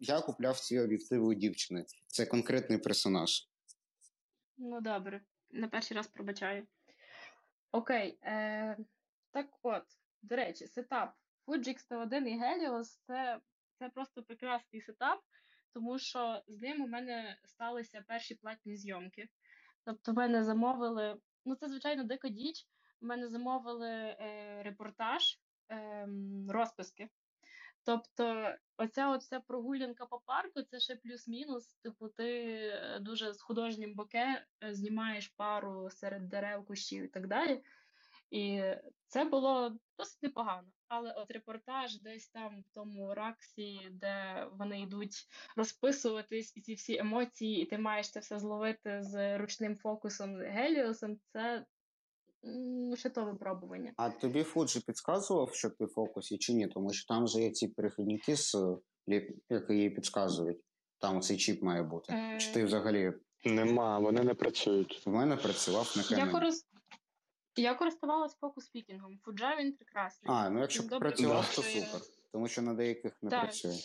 я 0.00 0.20
купляв 0.20 0.60
ці 0.60 0.78
об'єктиви 0.78 1.26
у 1.26 1.34
дівчини. 1.34 1.84
Це 2.06 2.26
конкретний 2.26 2.78
персонаж. 2.78 3.48
Ну, 4.56 4.80
добре, 4.80 5.20
на 5.50 5.68
перший 5.68 5.96
раз 5.96 6.06
пробачаю. 6.06 6.66
Окей, 7.72 8.18
е, 8.22 8.76
так 9.30 9.46
от, 9.62 9.82
до 10.22 10.36
речі, 10.36 10.66
сетап 10.66 11.12
Fuji 11.46 11.68
X-T1 11.68 12.24
і 12.24 12.40
Helios 12.40 12.98
це, 13.06 13.40
це 13.84 13.90
просто 13.90 14.22
прекрасний 14.22 14.82
сетап, 14.82 15.20
тому 15.72 15.98
що 15.98 16.42
з 16.48 16.60
ним 16.60 16.82
у 16.82 16.86
мене 16.88 17.38
сталися 17.44 18.04
перші 18.08 18.34
платні 18.34 18.76
зйомки. 18.76 19.28
Тобто, 19.84 20.12
в 20.12 20.14
мене 20.14 20.44
замовили, 20.44 21.16
ну 21.44 21.54
це 21.54 21.68
звичайно 21.68 22.04
дика 22.04 22.28
діч. 22.28 22.66
В 23.00 23.04
мене 23.06 23.28
замовили 23.28 23.88
е, 23.90 24.62
репортаж, 24.62 25.38
е, 25.70 26.08
розписки. 26.48 27.08
Тобто, 27.82 28.54
оця 28.76 29.10
от 29.10 29.46
прогулянка 29.46 30.06
по 30.06 30.18
парку 30.18 30.62
це 30.62 30.80
ще 30.80 30.96
плюс-мінус. 30.96 31.74
Типу, 31.74 32.08
ти 32.08 32.54
е, 32.54 32.98
дуже 33.00 33.32
з 33.32 33.42
художнім 33.42 33.94
боке 33.94 34.46
е, 34.64 34.74
знімаєш 34.74 35.28
пару 35.28 35.90
серед 35.90 36.28
дерев, 36.28 36.66
кущів 36.66 37.04
і 37.04 37.08
так 37.08 37.26
далі. 37.26 37.62
І 38.30 38.62
це 39.06 39.24
було 39.24 39.76
досить 39.98 40.22
непогано. 40.22 40.68
Але 40.96 41.12
от 41.12 41.30
репортаж 41.30 42.00
десь 42.00 42.28
там 42.28 42.60
в 42.60 42.74
тому 42.74 43.14
раксі, 43.14 43.78
де 43.92 44.46
вони 44.58 44.80
йдуть 44.80 45.14
розписуватись, 45.56 46.56
і 46.56 46.60
ці 46.60 46.74
всі 46.74 46.96
емоції, 46.98 47.62
і 47.62 47.66
ти 47.66 47.78
маєш 47.78 48.10
це 48.10 48.20
все 48.20 48.38
зловити 48.38 49.02
з 49.02 49.38
ручним 49.38 49.76
фокусом 49.76 50.36
Геліосом, 50.36 51.16
це 51.32 51.64
м, 52.44 52.96
ще 52.96 53.10
то 53.10 53.24
випробування. 53.24 53.92
А 53.96 54.10
тобі 54.10 54.42
Фуджі 54.42 54.80
підказував, 54.80 55.54
що 55.54 55.70
ти 55.70 55.84
в 55.84 55.88
фокусі 55.88 56.38
чи 56.38 56.52
ні? 56.54 56.66
Тому 56.68 56.92
що 56.92 57.06
там 57.14 57.26
же 57.28 57.40
є 57.40 57.50
ці 57.50 57.68
перехідники, 57.68 58.36
з, 58.36 58.56
які 59.50 59.74
їй 59.74 59.90
підказують. 59.90 60.60
Там 60.98 61.20
цей 61.20 61.36
чіп 61.36 61.62
має 61.62 61.82
бути. 61.82 62.12
Е. 62.12 62.38
Чи 62.40 62.52
ти 62.52 62.64
взагалі 62.64 63.12
Нема, 63.46 63.98
вони 63.98 64.22
не 64.24 64.34
працюють. 64.34 65.06
в 65.06 65.10
мене 65.10 65.36
працював 65.36 65.94
на 65.96 66.16
Я, 66.18 66.24
Canon? 66.24 66.32
корис... 66.32 66.66
я 67.62 67.74
користувалась 67.74 68.34
фокус 68.36 68.64
спікінгом. 68.64 69.18
Фуджа 69.24 69.56
він 69.56 69.72
прекрасний. 69.72 70.32
А, 70.34 70.50
ну 70.50 70.60
якщо 70.60 70.82
Він 70.82 70.88
добре 70.88 71.08
працював, 71.08 71.54
то 71.54 71.62
працює. 71.62 71.80
супер. 71.80 72.00
Тому 72.32 72.48
що 72.48 72.62
на 72.62 72.74
деяких 72.74 73.22
не 73.22 73.30
Так. 73.30 73.42
працює. 73.42 73.78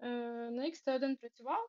Е, 0.00 0.08
на 0.50 0.64
X1 0.64 1.16
працював, 1.16 1.68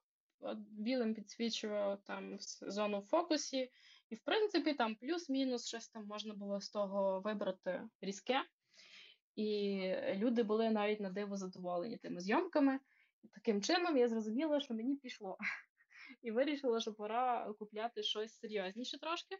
білим 0.58 1.14
підсвічував 1.14 2.02
там 2.04 2.38
зону 2.62 3.00
в 3.00 3.06
фокусі, 3.06 3.72
і 4.10 4.16
в 4.16 4.20
принципі 4.20 4.74
там 4.74 4.96
плюс-мінус 4.96 5.68
щось 5.68 5.88
там 5.88 6.06
можна 6.06 6.34
було 6.34 6.62
з 6.62 6.70
того 6.70 7.22
вибрати 7.22 7.82
різке. 8.02 8.42
І 9.36 9.80
люди 10.16 10.44
були 10.44 10.70
навіть 10.70 11.00
на 11.00 11.10
диво 11.10 11.38
задоволені 11.38 11.98
тими 11.98 12.22
зйомками. 12.22 12.80
І 13.24 13.28
таким 13.28 13.62
чином 13.62 13.98
я 13.98 14.08
зрозуміла, 14.08 14.60
що 14.60 14.74
мені 14.74 14.96
пішло. 14.96 15.38
І 16.22 16.32
вирішила, 16.32 16.80
що 16.80 16.94
пора 16.94 17.54
купляти 17.60 18.04
щось 18.04 18.40
серйозніше 18.40 19.00
трошки. 19.00 19.38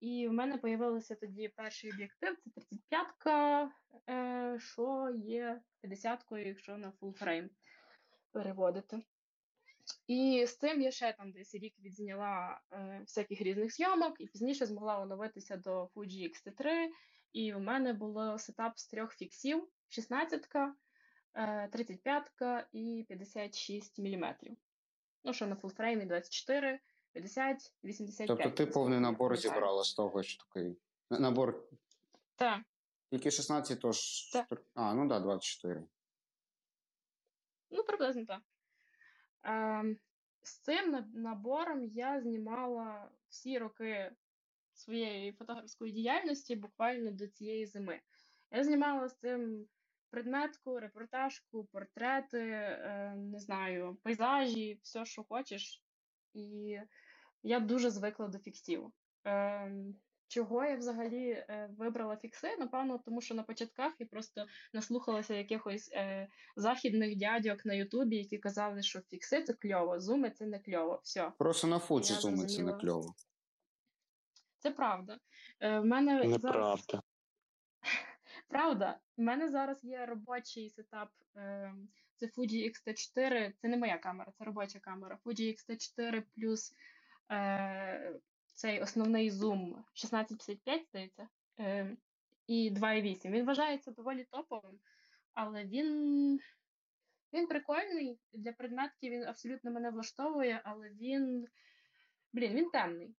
І 0.00 0.28
в 0.28 0.32
мене 0.32 0.60
з'явився 0.64 1.14
тоді 1.14 1.48
перший 1.48 1.92
об'єктив, 1.92 2.36
це 2.54 2.60
35-ка, 2.60 3.70
е, 4.10 4.58
що 4.60 5.14
є 5.16 5.60
50-кою, 5.84 6.46
якщо 6.46 6.76
на 6.76 6.92
frame 7.00 7.48
переводити. 8.32 9.02
І 10.06 10.46
з 10.46 10.56
цим 10.56 10.82
я 10.82 10.90
ще 10.90 11.12
там 11.12 11.32
десь 11.32 11.54
рік 11.54 11.74
відзняла 11.80 12.60
е, 12.72 13.00
всяких 13.00 13.40
різних 13.40 13.74
зйомок, 13.74 14.20
і 14.20 14.26
пізніше 14.26 14.66
змогла 14.66 15.00
оновитися 15.00 15.56
до 15.56 15.84
Fuji 15.84 16.30
X-T3. 16.30 16.88
І 17.32 17.54
у 17.54 17.60
мене 17.60 17.92
було 17.92 18.38
сетап 18.38 18.78
з 18.78 18.86
трьох 18.86 19.14
фіксів: 19.14 19.68
16-ка, 19.90 20.74
е, 21.34 21.68
35-ка 21.72 22.68
і 22.72 23.04
56 23.08 23.98
мм. 23.98 24.34
Ну, 25.24 25.32
що 25.32 25.46
на 25.46 25.56
фулфреймі 25.56 26.04
24, 26.04 26.80
50, 27.18 27.72
85. 27.84 28.28
Тобто 28.28 28.50
ти 28.50 28.66
повний 28.66 29.00
набор 29.00 29.36
зібрала 29.36 29.84
з 29.84 29.94
того, 29.94 30.22
що 30.22 30.44
такий. 30.44 30.76
Набор 31.10 31.68
Так. 32.36 32.62
тільки 33.10 33.30
16, 33.30 33.80
то 33.80 33.92
ж. 33.92 34.32
Так. 34.32 34.62
А, 34.74 34.94
ну 34.94 35.00
так, 35.00 35.08
да, 35.08 35.20
24. 35.20 35.84
Ну, 37.70 37.84
приблизно 37.84 38.24
так. 38.24 38.42
Ем, 39.42 39.96
з 40.42 40.58
цим 40.58 41.06
набором 41.14 41.84
я 41.84 42.20
знімала 42.20 43.10
всі 43.28 43.58
роки 43.58 44.12
своєї 44.72 45.32
фотографської 45.32 45.92
діяльності 45.92 46.56
буквально 46.56 47.10
до 47.10 47.26
цієї 47.26 47.66
зими. 47.66 48.00
Я 48.50 48.64
знімала 48.64 49.08
з 49.08 49.18
цим 49.18 49.66
предметку, 50.10 50.80
репортажку, 50.80 51.64
портрети, 51.64 52.40
е, 52.40 53.14
не 53.16 53.38
знаю, 53.38 53.98
пейзажі, 54.02 54.78
все, 54.82 55.04
що 55.04 55.24
хочеш. 55.24 55.82
І 56.34 56.78
я 57.42 57.60
дуже 57.60 57.90
звикла 57.90 58.28
до 58.28 58.38
фіксів. 58.38 58.92
Ем, 59.24 59.94
чого 60.28 60.64
я 60.64 60.76
взагалі 60.76 61.30
е, 61.30 61.70
вибрала 61.78 62.16
фікси? 62.16 62.56
Напевно, 62.58 62.98
тому 62.98 63.20
що 63.20 63.34
на 63.34 63.42
початках 63.42 63.92
я 63.98 64.06
просто 64.06 64.46
наслухалася 64.72 65.34
якихось 65.34 65.90
е, 65.92 66.28
західних 66.56 67.16
дядьок 67.16 67.64
на 67.64 67.74
Ютубі, 67.74 68.16
які 68.16 68.38
казали, 68.38 68.82
що 68.82 69.00
фікси 69.00 69.42
це 69.42 69.54
кльово, 69.54 70.00
зуми 70.00 70.30
це 70.30 70.46
не 70.46 70.58
кльово. 70.58 71.00
Все, 71.02 71.32
Просто 71.38 71.66
на 71.66 71.80
Я 71.90 72.02
зуми 72.02 72.46
це 72.46 72.62
не 72.62 72.72
кльово. 72.72 73.14
це 74.58 74.70
правда. 74.70 75.18
Е, 75.60 75.78
в 75.80 75.84
мене 75.84 76.16
зараз 76.16 76.32
Неправда. 76.32 77.02
правда. 78.48 78.98
В 79.16 79.20
мене 79.22 79.50
зараз 79.50 79.84
є 79.84 80.06
робочий 80.06 80.70
сетап. 80.70 81.10
Е, 81.36 81.74
це 82.16 82.26
Fuji 82.26 82.70
X-T4. 82.70 83.52
Це 83.58 83.68
не 83.68 83.76
моя 83.76 83.98
камера, 83.98 84.32
це 84.38 84.44
робоча 84.44 84.78
камера. 84.78 85.18
Fuji 85.24 85.54
X-T4 85.54 86.22
плюс 86.36 86.74
е, 87.30 88.20
цей 88.54 88.80
основний 88.80 89.30
зум 89.30 89.70
1655, 89.70 90.86
здається, 90.88 91.28
е, 91.58 91.96
і 92.46 92.70
2.8. 92.70 93.30
Він 93.30 93.46
вважається 93.46 93.90
доволі 93.90 94.24
топовим, 94.24 94.78
але 95.34 95.64
він, 95.64 96.40
він 97.32 97.46
прикольний. 97.46 98.18
Для 98.32 98.52
предметки 98.52 99.10
він 99.10 99.24
абсолютно 99.24 99.70
мене 99.70 99.90
влаштовує, 99.90 100.60
але 100.64 100.90
він, 100.90 101.46
блін, 102.32 102.52
він 102.54 102.70
темний. 102.70 103.14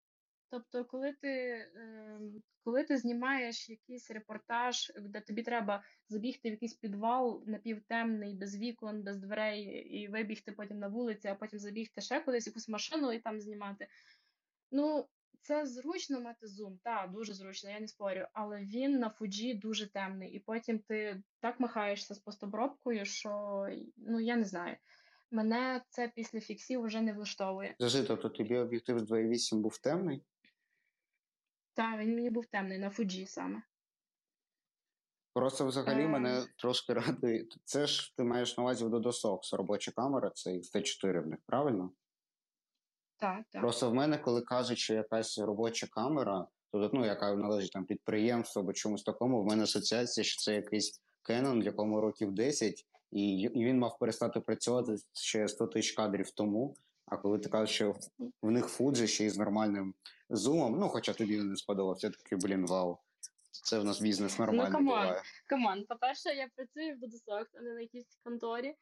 Тобто, 0.50 0.84
коли 0.84 1.12
ти, 1.12 1.64
ем, 1.76 2.42
коли 2.64 2.84
ти 2.84 2.96
знімаєш 2.96 3.68
якийсь 3.68 4.10
репортаж, 4.10 4.92
де 5.00 5.20
тобі 5.20 5.42
треба 5.42 5.82
забігти 6.08 6.48
в 6.48 6.52
якийсь 6.52 6.74
підвал 6.74 7.44
напівтемний, 7.46 8.34
без 8.34 8.56
вікон, 8.56 9.02
без 9.02 9.18
дверей, 9.18 9.62
і 9.62 10.08
вибігти 10.08 10.52
потім 10.52 10.78
на 10.78 10.88
вулицю, 10.88 11.28
а 11.28 11.34
потім 11.34 11.58
забігти 11.58 12.00
ще 12.00 12.20
кудись, 12.20 12.46
якусь 12.46 12.68
машину 12.68 13.12
і 13.12 13.18
там 13.18 13.40
знімати. 13.40 13.86
Ну, 14.70 15.08
це 15.42 15.66
зручно 15.66 16.20
мати 16.20 16.46
зум, 16.46 16.78
так, 16.84 17.10
дуже 17.12 17.34
зручно, 17.34 17.70
я 17.70 17.80
не 17.80 17.88
спорю, 17.88 18.26
але 18.32 18.60
він 18.64 18.98
на 18.98 19.10
фуджі 19.10 19.54
дуже 19.54 19.92
темний, 19.92 20.32
і 20.32 20.38
потім 20.38 20.78
ти 20.78 21.22
так 21.40 21.60
махаєшся 21.60 22.14
з 22.14 22.18
постобробкою, 22.18 23.04
що 23.04 23.66
ну 23.96 24.20
я 24.20 24.36
не 24.36 24.44
знаю. 24.44 24.76
Мене 25.30 25.82
це 25.88 26.12
після 26.14 26.40
фіксів 26.40 26.82
вже 26.82 27.00
не 27.00 27.12
влаштовує. 27.12 27.74
Скажи, 27.78 28.04
тобто 28.04 28.28
тобі 28.28 28.56
об'єктив 28.56 28.98
з 28.98 29.10
2.8 29.10 29.56
був 29.56 29.78
темний? 29.78 30.22
Так, 31.78 32.00
він 32.00 32.14
мені 32.14 32.30
був 32.30 32.46
темний 32.46 32.78
на 32.78 32.90
фуджі 32.90 33.26
саме. 33.26 33.62
Просто 35.34 35.66
взагалі 35.66 36.02
Ем. 36.02 36.10
мене 36.10 36.46
трошки 36.56 36.92
радує. 36.94 37.46
Це 37.64 37.86
ж 37.86 38.16
ти 38.16 38.24
маєш 38.24 38.56
на 38.56 38.62
увазі 38.62 38.84
в 38.84 38.88
Dodosox 38.94 39.56
робоча 39.56 39.92
камера, 39.92 40.30
це 40.30 40.50
X-T4 40.50 41.22
в 41.22 41.26
них, 41.26 41.38
правильно? 41.46 41.90
Так, 43.16 43.44
так. 43.50 43.62
Просто 43.62 43.90
в 43.90 43.94
мене, 43.94 44.18
коли 44.18 44.42
кажуть, 44.42 44.78
що 44.78 44.94
якась 44.94 45.38
робоча 45.38 45.86
камера, 45.86 46.46
тобто, 46.72 46.98
ну, 46.98 47.06
яка 47.06 47.34
належить 47.34 47.72
там 47.72 47.84
підприємству 47.84 48.62
або 48.62 48.72
чомусь 48.72 49.02
такому, 49.02 49.42
в 49.42 49.46
мене 49.46 49.62
асоціація, 49.62 50.24
що 50.24 50.40
це 50.40 50.54
якийсь 50.54 51.00
Canon, 51.28 51.62
якому 51.62 52.00
років 52.00 52.32
10, 52.32 52.86
і, 53.10 53.38
і 53.38 53.64
він 53.64 53.78
мав 53.78 53.98
перестати 53.98 54.40
працювати 54.40 54.96
ще 55.12 55.48
100 55.48 55.66
тисяч 55.66 55.92
кадрів 55.92 56.30
тому. 56.30 56.76
А 57.06 57.16
коли 57.16 57.38
ти 57.38 57.48
кажеш, 57.48 57.74
що 57.74 57.94
в 58.42 58.50
них 58.50 58.80
Fuji 58.80 59.06
ще 59.06 59.24
й 59.24 59.30
з 59.30 59.38
нормальним 59.38 59.94
зумом, 60.30 60.78
ну 60.78 60.88
хоча 60.88 61.12
тобі 61.12 61.36
не 61.36 61.56
сподобався, 61.56 62.10
такий, 62.10 62.38
блін, 62.38 62.66
вау. 62.66 62.98
Це 63.50 63.78
в 63.78 63.84
нас 63.84 64.00
бізнес 64.00 64.38
нормальний 64.38 64.72
come 64.72 64.79
on. 64.79 64.84
буває. 64.84 65.22
Come 65.46 65.68
on, 65.68 65.84
по-перше, 65.84 66.28
я 66.28 66.48
працюю 66.56 66.96
в 66.96 66.98
Dodosoft, 66.98 67.46
а 67.58 67.60
не 67.60 67.74
на 67.74 67.80
якійсь 67.80 68.18
конторі. 68.24 68.74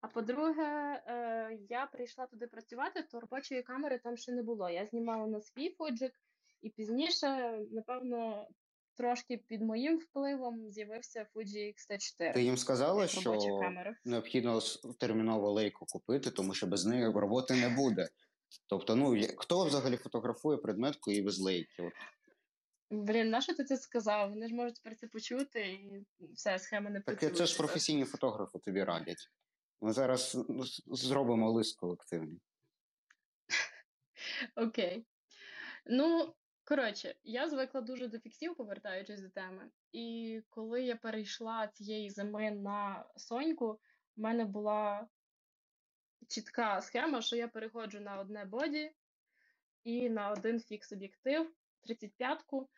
А 0.00 0.08
по-друге, 0.08 1.02
е, 1.06 1.58
я 1.68 1.86
прийшла 1.86 2.26
туди 2.26 2.46
працювати, 2.46 3.02
то 3.02 3.20
робочої 3.20 3.62
камери 3.62 3.98
там 3.98 4.16
ще 4.16 4.32
не 4.32 4.42
було. 4.42 4.70
Я 4.70 4.86
знімала 4.86 5.26
на 5.26 5.40
свій 5.40 5.70
фуджик, 5.70 6.12
і 6.62 6.70
пізніше, 6.70 7.58
напевно, 7.70 8.48
трошки 8.96 9.36
під 9.36 9.62
моїм 9.62 9.98
впливом 9.98 10.70
з'явився 10.70 11.26
Fuji 11.34 11.74
X-T4. 11.74 12.34
Ти 12.34 12.42
їм 12.42 12.56
сказала, 12.56 13.06
що 13.06 13.38
камера. 13.60 13.96
необхідно 14.04 14.60
терміново 14.98 15.50
лейку 15.50 15.86
купити, 15.86 16.30
тому 16.30 16.54
що 16.54 16.66
без 16.66 16.86
неї 16.86 17.06
роботи 17.06 17.54
не 17.54 17.68
буде. 17.68 18.08
Тобто, 18.66 18.96
ну 18.96 19.16
хто 19.36 19.64
взагалі 19.64 19.96
фотографує 19.96 20.58
предметку 20.58 21.10
і 21.10 21.22
без 21.22 21.40
лейки? 21.40 21.82
От. 21.82 21.92
Блін, 22.90 23.30
на 23.30 23.40
що 23.40 23.54
ти 23.54 23.64
це 23.64 23.76
сказав? 23.76 24.30
Вони 24.30 24.48
ж 24.48 24.54
можуть 24.54 24.74
тепер 24.74 24.98
це 24.98 25.06
почути 25.06 25.60
і 25.72 26.06
все, 26.34 26.58
схема 26.58 26.90
не 26.90 27.00
Так 27.00 27.36
це 27.36 27.46
ж 27.46 27.56
професійні 27.56 28.04
фотографи 28.04 28.58
тобі 28.58 28.84
радять. 28.84 29.30
Ми 29.80 29.92
зараз 29.92 30.38
ну, 30.48 30.64
зробимо 30.86 31.52
лист 31.52 31.78
колективний. 31.78 32.40
Окей. 34.56 35.06
Ну, 35.86 36.34
коротше, 36.64 37.14
я 37.22 37.48
звикла 37.48 37.80
дуже 37.80 38.08
до 38.08 38.18
фіксів, 38.18 38.56
повертаючись 38.56 39.20
до 39.20 39.28
теми. 39.28 39.70
І 39.92 40.40
коли 40.48 40.82
я 40.82 40.96
перейшла 40.96 41.66
цієї 41.66 42.10
зими 42.10 42.50
на 42.50 43.04
Соньку, 43.16 43.80
в 44.16 44.20
мене 44.20 44.44
була 44.44 45.08
чітка 46.32 46.80
схема, 46.80 47.22
що 47.22 47.36
я 47.36 47.48
переходжу 47.48 48.00
на 48.00 48.20
одне 48.20 48.44
боді 48.44 48.92
і 49.84 50.10
на 50.10 50.30
один 50.30 50.60
фікс 50.60 50.92
об'єктив 50.92 51.52
35-ку. 51.88 52.68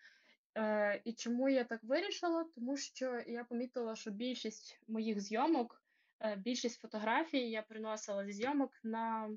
Е, 0.57 1.03
і 1.05 1.13
чому 1.13 1.49
я 1.49 1.65
так 1.65 1.85
вирішила? 1.85 2.45
Тому 2.55 2.77
що 2.77 3.23
я 3.27 3.45
помітила, 3.45 3.97
що 3.97 4.11
більшість 4.11 4.81
моїх 4.89 5.21
зйомок, 5.21 5.83
е, 6.21 6.37
більшість 6.37 6.81
фотографій 6.81 7.51
я 7.51 7.63
приносила 7.63 8.25
зі 8.25 8.33
зйомок 8.33 8.71
на 8.83 9.31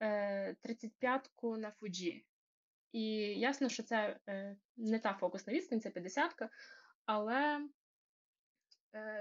е, 0.00 0.56
35-ку 0.64 1.56
на 1.56 1.70
Fuji. 1.70 2.24
І 2.92 3.02
ясно, 3.38 3.68
що 3.68 3.82
це 3.82 4.18
е, 4.28 4.56
не 4.76 4.98
та 4.98 5.14
фокусна 5.14 5.52
відстань, 5.52 5.80
це 5.80 5.88
50-ка, 5.88 6.48
але 7.06 7.68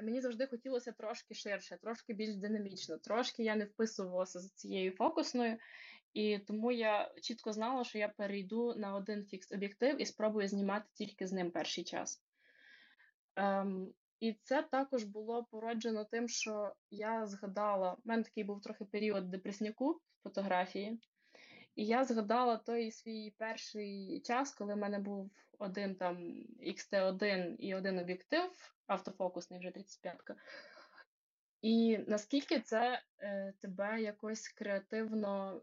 мені 0.03 0.21
завжди 0.21 0.47
хотілося 0.47 0.91
трошки 0.91 1.33
ширше, 1.33 1.77
трошки 1.81 2.13
більш 2.13 2.36
динамічно, 2.36 2.97
трошки 2.97 3.43
я 3.43 3.55
не 3.55 3.65
вписувалася 3.65 4.39
з 4.39 4.51
цією 4.51 4.91
фокусною. 4.91 5.57
І 6.13 6.39
тому 6.39 6.71
я 6.71 7.12
чітко 7.21 7.53
знала, 7.53 7.83
що 7.83 7.97
я 7.97 8.07
перейду 8.07 8.75
на 8.75 8.95
один 8.95 9.25
фікс 9.25 9.51
об'єктив 9.51 10.01
і 10.01 10.05
спробую 10.05 10.47
знімати 10.47 10.86
тільки 10.93 11.27
з 11.27 11.31
ним 11.31 11.51
перший 11.51 11.83
час. 11.83 12.24
Ем, 13.36 13.93
і 14.19 14.33
це 14.43 14.63
також 14.63 15.03
було 15.03 15.43
породжено 15.43 16.05
тим, 16.05 16.27
що 16.27 16.74
я 16.91 17.27
згадала, 17.27 17.93
в 17.93 18.07
мене 18.07 18.24
такий 18.24 18.43
був 18.43 18.62
трохи 18.62 18.86
період 18.86 19.29
депресняку 19.29 20.01
фотографії, 20.24 21.00
і 21.77 21.86
я 21.86 22.03
згадала 22.03 22.57
той 22.57 22.91
свій 22.91 23.34
перший 23.38 24.22
час, 24.25 24.53
коли 24.53 24.74
в 24.74 24.77
мене 24.77 25.00
був 25.00 25.31
один 25.60 25.96
там 25.96 26.17
XT1 26.67 27.55
і 27.55 27.75
один 27.75 28.00
об'єктив, 28.00 28.75
автофокусний 28.88 29.60
вже 29.60 29.69
35-ка. 29.69 30.36
І 31.62 31.98
наскільки 32.07 32.60
це 32.60 33.01
е, 33.19 33.53
тебе 33.60 34.01
якось 34.01 34.48
креативно 34.48 35.62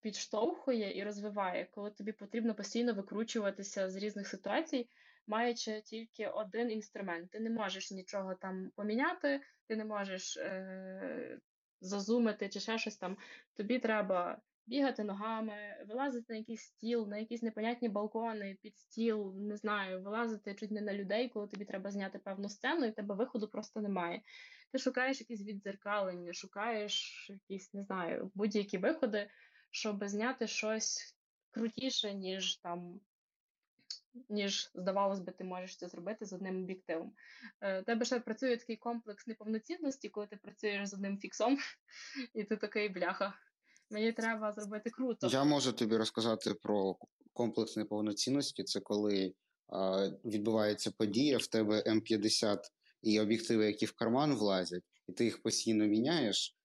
підштовхує 0.00 0.98
і 0.98 1.04
розвиває, 1.04 1.68
коли 1.70 1.90
тобі 1.90 2.12
потрібно 2.12 2.54
постійно 2.54 2.94
викручуватися 2.94 3.90
з 3.90 3.96
різних 3.96 4.28
ситуацій, 4.28 4.88
маючи 5.26 5.80
тільки 5.80 6.26
один 6.26 6.70
інструмент. 6.70 7.30
Ти 7.30 7.40
не 7.40 7.50
можеш 7.50 7.90
нічого 7.90 8.34
там 8.34 8.70
поміняти, 8.76 9.40
ти 9.66 9.76
не 9.76 9.84
можеш 9.84 10.36
е, 10.36 11.38
зазумити 11.80 12.48
чи 12.48 12.60
ще 12.60 12.78
щось 12.78 12.96
там. 12.96 13.16
Тобі 13.54 13.78
треба 13.78 14.40
бігати 14.66 15.04
ногами, 15.04 15.84
вилазити 15.88 16.32
на 16.32 16.38
якийсь 16.38 16.62
стіл, 16.62 17.08
на 17.08 17.18
якісь 17.18 17.42
непонятні 17.42 17.88
балкони, 17.88 18.58
під 18.62 18.76
стіл, 18.78 19.34
не 19.36 19.56
знаю, 19.56 20.02
вилазити 20.02 20.54
чуть 20.54 20.70
не 20.70 20.80
на 20.80 20.94
людей, 20.94 21.28
коли 21.28 21.48
тобі 21.48 21.64
треба 21.64 21.90
зняти 21.90 22.18
певну 22.18 22.48
сцену, 22.48 22.86
і 22.86 22.90
в 22.90 22.94
тебе 22.94 23.14
виходу 23.14 23.48
просто 23.48 23.80
немає. 23.80 24.22
Ти 24.72 24.78
шукаєш 24.78 25.20
якісь 25.20 25.42
віддзеркалення, 25.42 26.32
шукаєш 26.32 27.26
якісь, 27.30 27.74
не 27.74 27.82
знаю, 27.82 28.30
будь-які 28.34 28.78
виходи, 28.78 29.30
щоб 29.70 30.08
зняти 30.08 30.46
щось 30.46 31.16
крутіше, 31.50 32.14
ніж 32.14 32.56
там. 32.56 33.00
Ніж, 34.28 34.70
здавалось 34.74 35.20
би, 35.20 35.32
ти 35.32 35.44
можеш 35.44 35.76
це 35.76 35.88
зробити 35.88 36.24
з 36.24 36.32
одним 36.32 36.62
об'єктивом. 36.62 37.12
Е, 37.60 37.82
тебе 37.82 38.04
ще 38.04 38.20
працює 38.20 38.56
такий 38.56 38.76
комплекс 38.76 39.26
неповноцінності, 39.26 40.08
коли 40.08 40.26
ти 40.26 40.36
працюєш 40.36 40.88
з 40.88 40.94
одним 40.94 41.18
фіксом, 41.18 41.58
і 42.34 42.44
ти 42.44 42.56
такий 42.56 42.88
бляха. 42.88 43.34
Мені 43.90 44.12
треба 44.12 44.52
зробити 44.52 44.90
круто. 44.90 45.26
Я 45.26 45.44
можу 45.44 45.72
тобі 45.72 45.96
розказати 45.96 46.54
про 46.54 46.96
комплекс 47.32 47.76
неповноцінності. 47.76 48.64
Це 48.64 48.80
коли 48.80 49.34
а, 49.68 50.08
відбувається 50.24 50.90
подія, 50.90 51.38
в 51.38 51.46
тебе 51.46 51.82
М50 51.86 52.58
і 53.02 53.20
об'єктиви, 53.20 53.66
які 53.66 53.86
в 53.86 53.92
карман 53.92 54.34
влазять, 54.34 54.82
і 55.08 55.12
ти 55.12 55.24
їх 55.24 55.42
постійно 55.42 55.86
міняєш, 55.86 56.56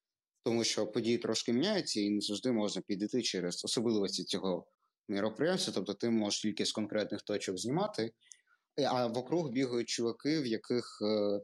тому 0.44 0.63
що 0.63 0.88
події 0.88 1.18
трошки 1.18 1.54
міняються, 1.54 2.01
і 2.01 2.10
не 2.10 2.22
завжди 2.22 2.51
можна 2.51 2.82
підійти 2.82 3.22
через 3.22 3.66
особливості 3.66 4.24
цього 4.24 4.68
мероприємства. 5.08 5.74
Тобто 5.74 5.94
ти 5.94 6.10
можеш 6.10 6.42
тільки 6.42 6.66
з 6.66 6.72
конкретних 6.72 7.22
точок 7.22 7.58
знімати, 7.58 8.12
а 8.88 9.08
вокруг 9.08 9.51
бігають 9.51 9.90
чуваки, 9.90 10.40
в 10.40 10.46
яких 10.46 11.00
е, 11.01 11.42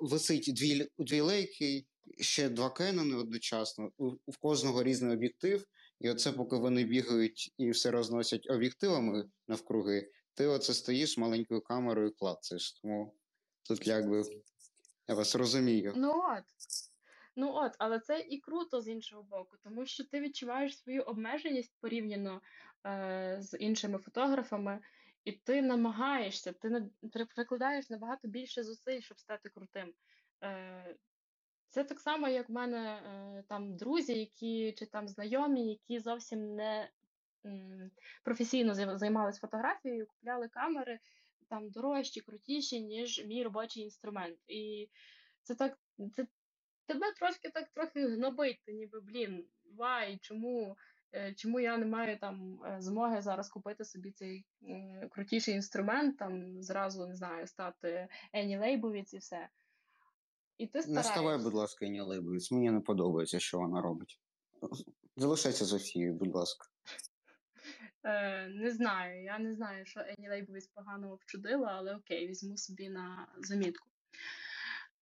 висить 0.00 0.54
дві, 0.56 0.88
дві 0.98 1.20
лейки, 1.20 1.86
ще 2.18 2.48
два 2.48 2.70
кенони 2.70 3.16
одночасно, 3.16 3.90
у, 3.98 4.12
кожного 4.40 4.82
різний 4.82 5.12
об'єктив, 5.12 5.66
і 6.00 6.10
оце, 6.10 6.32
поки 6.32 6.56
вони 6.56 6.84
бігають 6.84 7.54
і 7.58 7.70
все 7.70 7.90
розносять 7.90 8.50
об'єктивами 8.50 9.24
навкруги, 9.48 10.10
ти 10.34 10.46
оце 10.46 10.74
стоїш 10.74 11.18
маленькою 11.18 11.60
камерою 11.60 12.08
і 12.08 12.12
клацаєш. 12.12 12.72
Тому 12.72 13.14
тут 13.62 13.86
якби 13.86 14.22
я 15.08 15.14
вас 15.14 15.34
розумію. 15.34 15.92
Ну 15.96 16.10
от. 16.10 16.44
Ну 17.36 17.52
от, 17.54 17.72
але 17.78 18.00
це 18.00 18.20
і 18.20 18.40
круто 18.40 18.80
з 18.80 18.88
іншого 18.88 19.22
боку, 19.22 19.56
тому 19.64 19.86
що 19.86 20.04
ти 20.04 20.20
відчуваєш 20.20 20.78
свою 20.78 21.02
обмеженість 21.02 21.74
порівняно 21.80 22.40
е, 22.86 23.36
з 23.40 23.56
іншими 23.58 23.98
фотографами, 23.98 24.80
і 25.24 25.32
ти 25.32 25.62
намагаєшся, 25.62 26.52
ти 26.52 26.90
прикладаєш 27.34 27.90
набагато 27.90 28.28
більше 28.28 28.62
зусиль, 28.62 29.00
щоб 29.00 29.20
стати 29.20 29.48
крутим. 29.48 29.94
Е, 30.42 30.96
Це 31.76 31.84
так 31.84 32.00
само, 32.00 32.28
як 32.28 32.48
в 32.48 32.52
мене 32.52 32.78
е, 32.78 33.44
там 33.48 33.76
друзі, 33.76 34.18
які 34.18 34.72
чи 34.72 34.86
там 34.86 35.08
знайомі, 35.08 35.68
які 35.68 35.98
зовсім 35.98 36.54
не 36.54 36.90
професійно 38.24 38.98
займалися 38.98 39.40
фотографією, 39.40 40.06
купляли 40.06 40.48
камери 40.48 40.98
там 41.48 41.70
дорожчі, 41.70 42.20
крутіші, 42.20 42.80
ніж 42.80 43.24
мій 43.26 43.42
робочий 43.42 43.82
інструмент. 43.82 44.38
І 44.48 44.88
це 45.42 45.54
так, 45.54 45.78
це 46.14 46.26
тебе 46.86 47.12
трошки 47.12 47.50
так 47.50 47.68
трохи 47.68 48.06
гнобить, 48.06 48.60
ти 48.64 48.72
ніби 48.72 49.00
блін, 49.00 49.44
вай, 49.76 50.18
чому, 50.22 50.76
е, 51.14 51.34
чому 51.34 51.60
я 51.60 51.76
не 51.76 51.86
маю 51.86 52.18
там 52.18 52.60
е, 52.64 52.76
змоги 52.80 53.22
зараз 53.22 53.48
купити 53.48 53.84
собі 53.84 54.10
цей 54.10 54.46
крутіший 55.10 55.54
інструмент, 55.54 56.18
там 56.18 56.62
зразу 56.62 57.06
не 57.06 57.14
знаю, 57.14 57.46
стати 57.46 58.08
Ені 58.32 58.58
Лейбовіць 58.58 59.14
і 59.14 59.18
все. 59.18 59.48
І 60.58 60.66
ти 60.66 60.82
Не 60.86 61.02
ставай, 61.02 61.38
будь 61.38 61.54
ласка, 61.54 61.86
Іні 61.86 62.00
Лейбовіць. 62.00 62.50
Мені 62.52 62.70
не 62.70 62.80
подобається, 62.80 63.40
що 63.40 63.58
вона 63.58 63.80
робить. 63.80 64.20
Залишайся 65.16 65.64
з 65.64 65.68
Софією, 65.68 66.14
будь 66.14 66.34
ласка. 66.34 66.66
Е, 68.04 68.48
не 68.48 68.70
знаю, 68.70 69.24
я 69.24 69.38
не 69.38 69.54
знаю, 69.54 69.86
що 69.86 70.00
Ені 70.00 70.28
Лейбовіць 70.28 70.66
поганого 70.66 71.14
вчудила, 71.16 71.68
але 71.68 71.96
окей, 71.96 72.28
візьму 72.28 72.56
собі 72.56 72.88
на 72.88 73.28
замітку. 73.38 73.90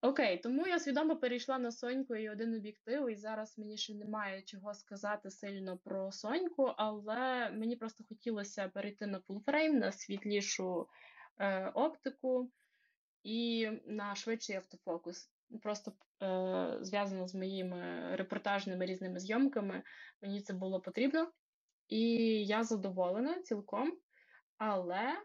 Окей, 0.01 0.37
тому 0.37 0.67
я 0.67 0.79
свідомо 0.79 1.15
перейшла 1.15 1.59
на 1.59 1.71
Соньку 1.71 2.15
і 2.15 2.29
один 2.29 2.55
об'єктив, 2.55 3.09
і 3.09 3.15
зараз 3.15 3.57
мені 3.57 3.77
ще 3.77 3.93
немає 3.93 4.41
чого 4.41 4.73
сказати 4.73 5.31
сильно 5.31 5.77
про 5.77 6.11
Соньку, 6.11 6.73
але 6.77 7.51
мені 7.51 7.75
просто 7.75 8.03
хотілося 8.09 8.69
перейти 8.69 9.07
на 9.07 9.19
full 9.19 9.43
frame, 9.43 9.79
на 9.79 9.91
світлішу 9.91 10.87
е, 11.39 11.69
оптику 11.69 12.51
і 13.23 13.69
на 13.85 14.15
швидший 14.15 14.55
автофокус. 14.55 15.29
Просто 15.61 15.91
е, 16.23 16.77
зв'язано 16.81 17.27
з 17.27 17.35
моїми 17.35 18.15
репортажними 18.15 18.85
різними 18.85 19.19
зйомками. 19.19 19.83
Мені 20.21 20.41
це 20.41 20.53
було 20.53 20.81
потрібно. 20.81 21.31
І 21.87 22.01
я 22.45 22.63
задоволена 22.63 23.41
цілком, 23.41 23.97
але 24.57 25.17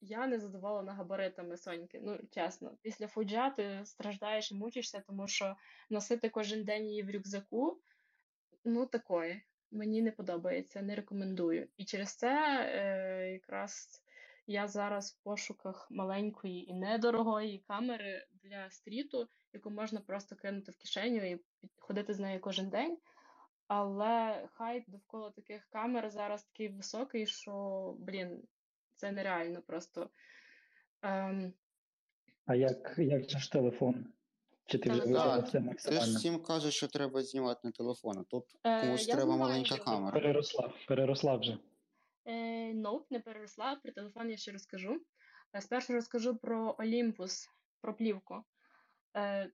я 0.00 0.26
не 0.26 0.38
задоволена 0.38 0.92
габаритами 0.94 1.56
Соньки. 1.56 2.00
Ну, 2.02 2.18
чесно, 2.30 2.76
після 2.82 3.08
фуджа 3.08 3.50
ти 3.50 3.80
страждаєш 3.84 4.52
і 4.52 4.54
мучишся, 4.54 5.02
тому 5.06 5.28
що 5.28 5.56
носити 5.90 6.28
кожен 6.28 6.64
день 6.64 6.86
її 6.86 7.02
в 7.02 7.10
рюкзаку, 7.10 7.80
ну 8.64 8.86
такое. 8.86 9.42
Мені 9.70 10.02
не 10.02 10.12
подобається, 10.12 10.82
не 10.82 10.94
рекомендую. 10.94 11.68
І 11.76 11.84
через 11.84 12.16
це 12.16 12.30
е, 12.68 13.32
якраз 13.32 14.02
я 14.46 14.68
зараз 14.68 15.12
в 15.12 15.24
пошуках 15.24 15.88
маленької 15.90 16.70
і 16.70 16.74
недорогої 16.74 17.58
камери 17.58 18.26
для 18.42 18.70
стріту, 18.70 19.28
яку 19.52 19.70
можна 19.70 20.00
просто 20.00 20.36
кинути 20.36 20.72
в 20.72 20.76
кишеню 20.76 21.30
і 21.30 21.40
ходити 21.78 22.14
з 22.14 22.18
нею 22.18 22.40
кожен 22.40 22.68
день. 22.68 22.98
Але 23.68 24.48
хайп 24.52 24.84
довкола 24.88 25.30
таких 25.30 25.66
камер 25.70 26.10
зараз 26.10 26.44
такий 26.44 26.68
високий, 26.68 27.26
що, 27.26 27.94
блін, 27.98 28.42
це 28.94 29.12
нереально 29.12 29.62
просто. 29.62 30.10
Ем, 31.02 31.52
А 32.46 32.54
як, 32.54 32.94
як 32.98 33.30
же 33.30 33.38
ж 33.38 33.52
телефон? 33.52 34.06
Чи 34.66 34.78
ти 34.78 34.90
вже 34.90 35.00
Так, 35.12 35.50
це 35.50 35.90
Ти 35.90 36.00
ж 36.00 36.16
всім 36.16 36.42
кажеш, 36.42 36.74
що 36.74 36.88
треба 36.88 37.22
знімати 37.22 37.60
на 37.64 37.70
телефон, 37.70 38.18
а 38.18 38.22
тут 38.22 38.44
Е, 38.64 38.80
комусь 38.80 39.08
я 39.08 39.14
треба 39.14 39.36
маленька 39.36 39.76
камера. 39.76 40.12
Переросла, 40.12 40.72
переросла 40.88 41.36
вже. 41.36 41.58
Е, 42.26 42.74
не 43.10 43.20
переросла. 43.20 43.76
Про 43.76 43.92
телефон 43.92 44.30
я 44.30 44.36
ще 44.36 44.52
розкажу. 44.52 45.00
Е, 45.54 45.60
Спершу 45.60 45.92
розкажу 45.92 46.36
про 46.36 46.76
Olympus, 46.78 47.48
про 47.80 47.94
плівку. 47.94 48.44
Е, 49.16 49.50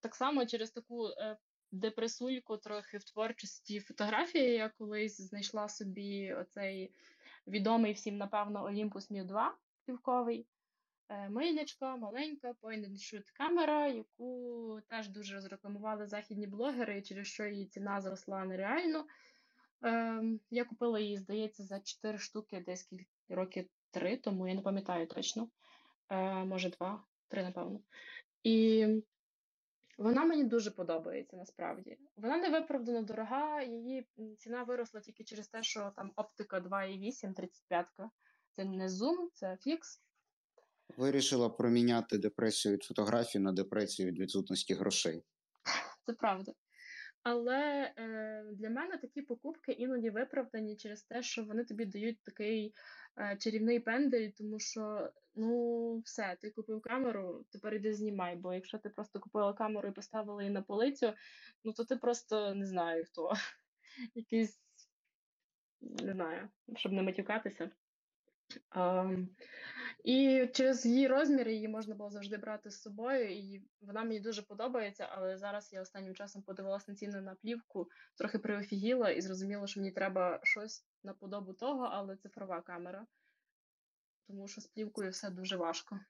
Так 0.00 0.14
само 0.14 0.46
через 0.46 0.70
таку 0.70 1.06
е, 1.08 1.36
депресульку 1.72 2.56
трохи 2.56 2.98
в 2.98 3.04
творчості 3.04 3.80
фотографії 3.80 4.52
я 4.52 4.68
колись 4.68 5.20
знайшла 5.20 5.68
собі 5.68 6.34
оцей 6.34 6.94
відомий 7.46 7.92
всім, 7.92 8.16
напевно, 8.16 8.68
Olympus 8.68 9.12
Mu 9.12 9.24
2 9.24 9.56
плівковий. 9.86 10.46
Мийничка, 11.28 11.96
маленька 11.96 12.54
point 12.62 12.84
and 12.84 12.96
shoot 12.96 13.30
камера, 13.32 13.88
яку 13.88 14.80
теж 14.88 15.08
дуже 15.08 15.34
розрекламували 15.34 16.06
західні 16.06 16.46
блогери, 16.46 17.02
через 17.02 17.26
що 17.26 17.44
її 17.46 17.66
ціна 17.66 18.00
зросла 18.00 18.44
нереально. 18.44 19.06
Ем, 19.82 20.40
я 20.50 20.64
купила 20.64 21.00
її, 21.00 21.16
здається, 21.16 21.62
за 21.62 21.80
4 21.80 22.18
штуки 22.18 22.62
десь 22.66 22.82
кіль- 22.92 23.06
роки 23.28 23.68
3, 23.90 24.16
тому 24.16 24.48
я 24.48 24.54
не 24.54 24.62
пам'ятаю 24.62 25.06
точно. 25.06 25.48
Е, 26.10 26.44
може, 26.44 26.70
2, 26.70 27.04
3, 27.28 27.42
напевно. 27.42 27.80
І 28.42 28.86
вона 29.98 30.24
мені 30.24 30.44
дуже 30.44 30.70
подобається 30.70 31.36
насправді. 31.36 31.98
Вона 32.16 32.36
не 32.36 32.50
виправдано 32.50 33.02
дорога, 33.02 33.62
її 33.62 34.06
ціна 34.38 34.62
виросла 34.62 35.00
тільки 35.00 35.24
через 35.24 35.48
те, 35.48 35.62
що 35.62 35.92
там 35.96 36.12
оптика 36.16 36.60
2,8, 36.60 37.34
35. 37.34 37.86
Це 38.56 38.64
не 38.64 38.88
зум, 38.88 39.30
це 39.34 39.56
фікс. 39.60 40.02
Вирішила 40.96 41.48
проміняти 41.48 42.18
депресію 42.18 42.74
від 42.74 42.84
фотографії 42.84 43.44
на 43.44 43.52
депресію 43.52 44.08
від 44.08 44.18
відсутності 44.18 44.74
грошей. 44.74 45.22
Це 46.06 46.12
правда. 46.12 46.52
Але 47.28 47.92
е, 47.96 48.44
для 48.52 48.70
мене 48.70 48.96
такі 48.96 49.22
покупки 49.22 49.72
іноді 49.72 50.10
виправдані 50.10 50.76
через 50.76 51.02
те, 51.02 51.22
що 51.22 51.44
вони 51.44 51.64
тобі 51.64 51.84
дають 51.84 52.22
такий 52.22 52.74
е, 53.18 53.36
чарівний 53.40 53.80
пендель, 53.80 54.30
тому 54.30 54.58
що 54.58 55.10
ну 55.34 55.98
все, 55.98 56.36
ти 56.40 56.50
купив 56.50 56.80
камеру, 56.80 57.44
тепер 57.52 57.74
іди 57.74 57.94
знімай. 57.94 58.36
Бо 58.36 58.54
якщо 58.54 58.78
ти 58.78 58.88
просто 58.88 59.20
купила 59.20 59.52
камеру 59.52 59.88
і 59.88 59.92
поставила 59.92 60.42
її 60.42 60.54
на 60.54 60.62
полицю, 60.62 61.12
ну 61.64 61.72
то 61.72 61.84
ти 61.84 61.96
просто 61.96 62.54
не 62.54 62.66
знаю 62.66 63.04
хто. 63.04 63.32
Якийсь 64.14 64.60
не 65.80 66.12
знаю, 66.12 66.48
щоб 66.76 66.92
не 66.92 67.02
матюкатися. 67.02 67.70
І 70.04 70.48
через 70.52 70.86
її 70.86 71.08
розміри 71.08 71.54
її 71.54 71.68
можна 71.68 71.94
було 71.94 72.10
завжди 72.10 72.36
брати 72.36 72.70
з 72.70 72.82
собою, 72.82 73.32
і 73.32 73.62
вона 73.80 74.04
мені 74.04 74.20
дуже 74.20 74.42
подобається, 74.42 75.08
але 75.12 75.38
зараз 75.38 75.72
я 75.72 75.82
останнім 75.82 76.14
часом 76.14 76.42
подивилася 76.42 76.84
на 76.88 76.94
ціни 76.94 77.20
на 77.20 77.34
плівку, 77.34 77.88
трохи 78.18 78.38
приофігіла 78.38 79.10
і 79.10 79.20
зрозуміла, 79.20 79.66
що 79.66 79.80
мені 79.80 79.92
треба 79.92 80.40
щось 80.42 80.84
на 81.04 81.14
подобу 81.14 81.52
того, 81.52 81.88
але 81.92 82.16
цифрова 82.16 82.60
камера. 82.60 83.06
Тому 84.28 84.48
що 84.48 84.60
з 84.60 84.66
плівкою 84.66 85.10
все 85.10 85.30
дуже 85.30 85.56
важко. 85.56 86.00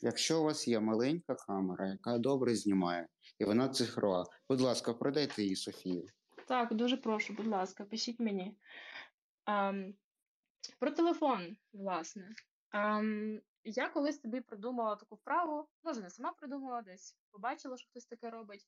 Якщо 0.00 0.40
у 0.40 0.44
вас 0.44 0.68
є 0.68 0.80
маленька 0.80 1.34
камера, 1.34 1.88
яка 1.88 2.18
добре 2.18 2.54
знімає, 2.54 3.08
і 3.38 3.44
вона 3.44 3.68
цифрова, 3.68 4.26
будь 4.48 4.60
ласка, 4.60 4.94
продайте 4.94 5.42
її 5.42 5.56
Софію. 5.56 6.08
Так, 6.48 6.74
дуже 6.74 6.96
прошу, 6.96 7.32
будь 7.32 7.46
ласка, 7.46 7.84
пишіть 7.84 8.20
мені. 8.20 8.58
Ем, 9.46 9.94
про 10.78 10.90
телефон, 10.90 11.56
власне. 11.72 12.34
Ем, 12.72 13.40
я 13.64 13.88
колись 13.88 14.20
собі 14.20 14.40
придумала 14.40 14.96
таку 14.96 15.14
вправу, 15.14 15.68
може, 15.82 16.00
не 16.00 16.10
сама 16.10 16.32
придумала, 16.32 16.82
десь 16.82 17.16
побачила, 17.30 17.76
що 17.76 17.88
хтось 17.90 18.06
таке 18.06 18.30
робить. 18.30 18.66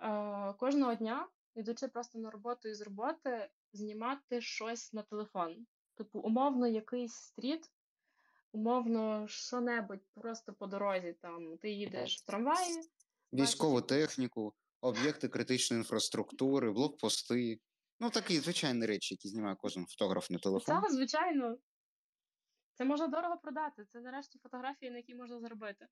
Е, 0.00 0.52
кожного 0.52 0.94
дня, 0.94 1.28
йдучи 1.54 1.88
просто 1.88 2.18
на 2.18 2.30
роботу 2.30 2.68
і 2.68 2.74
з 2.74 2.80
роботи, 2.80 3.50
знімати 3.72 4.40
щось 4.40 4.92
на 4.92 5.02
телефон. 5.02 5.66
Типу, 5.94 6.18
умовно, 6.18 6.66
якийсь 6.66 7.14
стріт, 7.14 7.70
умовно, 8.52 9.28
що-небудь 9.28 10.06
просто 10.14 10.52
по 10.52 10.66
дорозі. 10.66 11.16
Там 11.20 11.58
ти 11.58 11.70
їдеш 11.70 12.18
в 12.18 12.24
трамваї, 12.24 12.82
Військову 13.32 13.80
техніку, 13.80 14.54
об'єкти 14.80 15.28
критичної 15.28 15.80
інфраструктури, 15.80 16.70
блокпости. 16.70 17.60
Ну, 18.04 18.10
такі 18.10 18.40
звичайні 18.40 18.86
речі, 18.86 19.14
які 19.14 19.28
знімає 19.28 19.56
кожен 19.60 19.86
фотограф 19.86 20.30
на 20.30 20.38
телефон. 20.38 20.80
Так, 20.80 20.92
звичайно. 20.92 21.56
Це 22.74 22.84
можна 22.84 23.06
дорого 23.06 23.36
продати. 23.36 23.84
Це 23.92 24.00
нарешті 24.00 24.38
фотографії, 24.38 24.90
на 24.90 24.96
які 24.96 25.14
можна 25.14 25.40
заробити. 25.40 25.86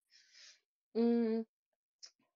М, 0.96 1.44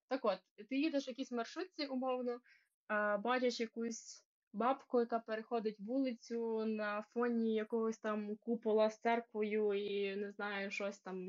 Так 0.07 0.25
от, 0.25 0.39
ти 0.69 0.77
їдеш 0.77 1.07
в 1.07 1.09
якійсь 1.09 1.31
маршрутці, 1.31 1.85
умовно, 1.85 2.39
а, 2.87 3.17
бачиш 3.17 3.59
якусь 3.59 4.25
бабку, 4.53 4.99
яка 4.99 5.19
переходить 5.19 5.79
вулицю 5.79 6.65
на 6.65 7.05
фоні 7.13 7.55
якогось 7.55 7.97
там 7.97 8.35
купола 8.35 8.89
з 8.89 8.99
церквою 8.99 9.73
і 9.73 10.15
не 10.15 10.31
знаю, 10.31 10.71
щось 10.71 10.99
там 10.99 11.27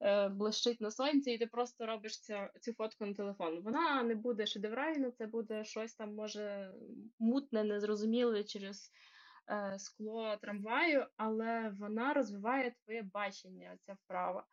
е, 0.00 0.28
блищить 0.28 0.80
на 0.80 0.90
сонці, 0.90 1.30
і 1.30 1.38
ти 1.38 1.46
просто 1.46 1.86
робиш 1.86 2.20
цю, 2.20 2.34
цю 2.60 2.72
фотку 2.72 3.06
на 3.06 3.14
телефон. 3.14 3.60
Вона 3.60 4.02
не 4.02 4.14
буде 4.14 4.46
шедевральна, 4.46 5.10
це 5.10 5.26
буде 5.26 5.64
щось 5.64 5.94
там, 5.94 6.14
може, 6.14 6.72
мутне, 7.18 7.64
незрозуміле 7.64 8.44
через 8.44 8.92
е, 9.50 9.78
скло 9.78 10.36
трамваю, 10.36 11.06
але 11.16 11.74
вона 11.78 12.14
розвиває 12.14 12.74
твоє 12.84 13.02
бачення, 13.02 13.78
ця 13.86 13.92
вправа. 13.92 14.46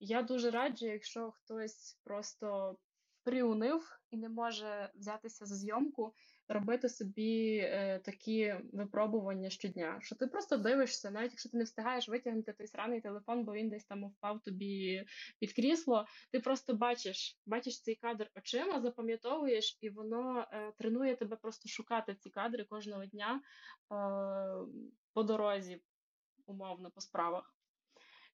Я 0.00 0.22
дуже 0.22 0.50
раджу, 0.50 0.86
якщо 0.86 1.30
хтось 1.30 1.98
просто 2.04 2.76
приунив 3.24 4.00
і 4.10 4.16
не 4.16 4.28
може 4.28 4.90
взятися 4.94 5.46
за 5.46 5.54
зйомку, 5.54 6.14
робити 6.48 6.88
собі 6.88 7.56
е, 7.56 8.00
такі 8.04 8.54
випробування 8.72 9.50
щодня. 9.50 9.98
Що 10.02 10.16
ти 10.16 10.26
просто 10.26 10.56
дивишся, 10.56 11.10
навіть 11.10 11.30
якщо 11.30 11.48
ти 11.48 11.56
не 11.56 11.64
встигаєш 11.64 12.08
витягнути 12.08 12.52
той 12.52 12.66
сраний 12.66 13.00
телефон, 13.00 13.44
бо 13.44 13.52
він 13.52 13.68
десь 13.68 13.84
там 13.84 14.08
впав 14.08 14.40
тобі 14.40 15.04
під 15.38 15.52
крісло, 15.52 16.06
ти 16.32 16.40
просто 16.40 16.74
бачиш, 16.74 17.40
бачиш 17.46 17.82
цей 17.82 17.94
кадр 17.94 18.30
очима, 18.36 18.80
запам'ятовуєш, 18.80 19.78
і 19.80 19.90
воно 19.90 20.46
е, 20.52 20.72
тренує 20.78 21.16
тебе 21.16 21.36
просто 21.36 21.68
шукати 21.68 22.14
ці 22.14 22.30
кадри 22.30 22.64
кожного 22.64 23.06
дня 23.06 23.40
е, 23.40 23.42
по 25.14 25.22
дорозі, 25.22 25.82
умовно, 26.46 26.90
по 26.90 27.00
справах. 27.00 27.54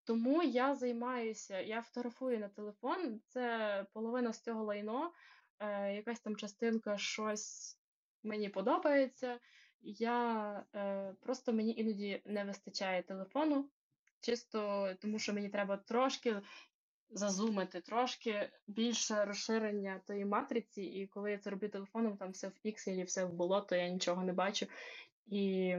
Тому 0.07 0.42
я 0.42 0.74
займаюся, 0.74 1.61
я 1.61 1.83
фотографую 1.83 2.38
на 2.38 2.48
телефон, 2.48 3.20
це 3.27 3.87
половина 3.92 4.33
з 4.33 4.42
цього 4.42 4.64
лайно, 4.64 5.12
е, 5.59 5.94
якась 5.94 6.20
там 6.20 6.37
частинка, 6.37 6.98
щось 6.98 7.79
мені 8.24 8.48
подобається. 8.48 9.38
Я 9.82 10.50
е, 10.74 11.14
просто 11.20 11.52
мені 11.52 11.74
іноді 11.76 12.22
не 12.24 12.44
вистачає 12.44 13.02
телефону, 13.02 13.68
чисто 14.20 14.88
тому 15.00 15.18
що 15.18 15.32
мені 15.32 15.48
треба 15.48 15.76
трошки 15.76 16.42
зазумити, 17.10 17.80
трошки 17.80 18.50
більше 18.66 19.24
розширення 19.24 20.00
тої 20.06 20.24
матриці, 20.24 20.82
і 20.82 21.06
коли 21.06 21.30
я 21.30 21.38
це 21.38 21.50
роблю 21.50 21.68
телефоном, 21.68 22.16
там 22.16 22.30
все 22.30 22.48
в 22.48 22.58
пікселі, 22.62 23.04
все 23.04 23.24
в 23.24 23.32
болото, 23.32 23.76
я 23.76 23.88
нічого 23.88 24.22
не 24.24 24.32
бачу. 24.32 24.66
І 25.26 25.74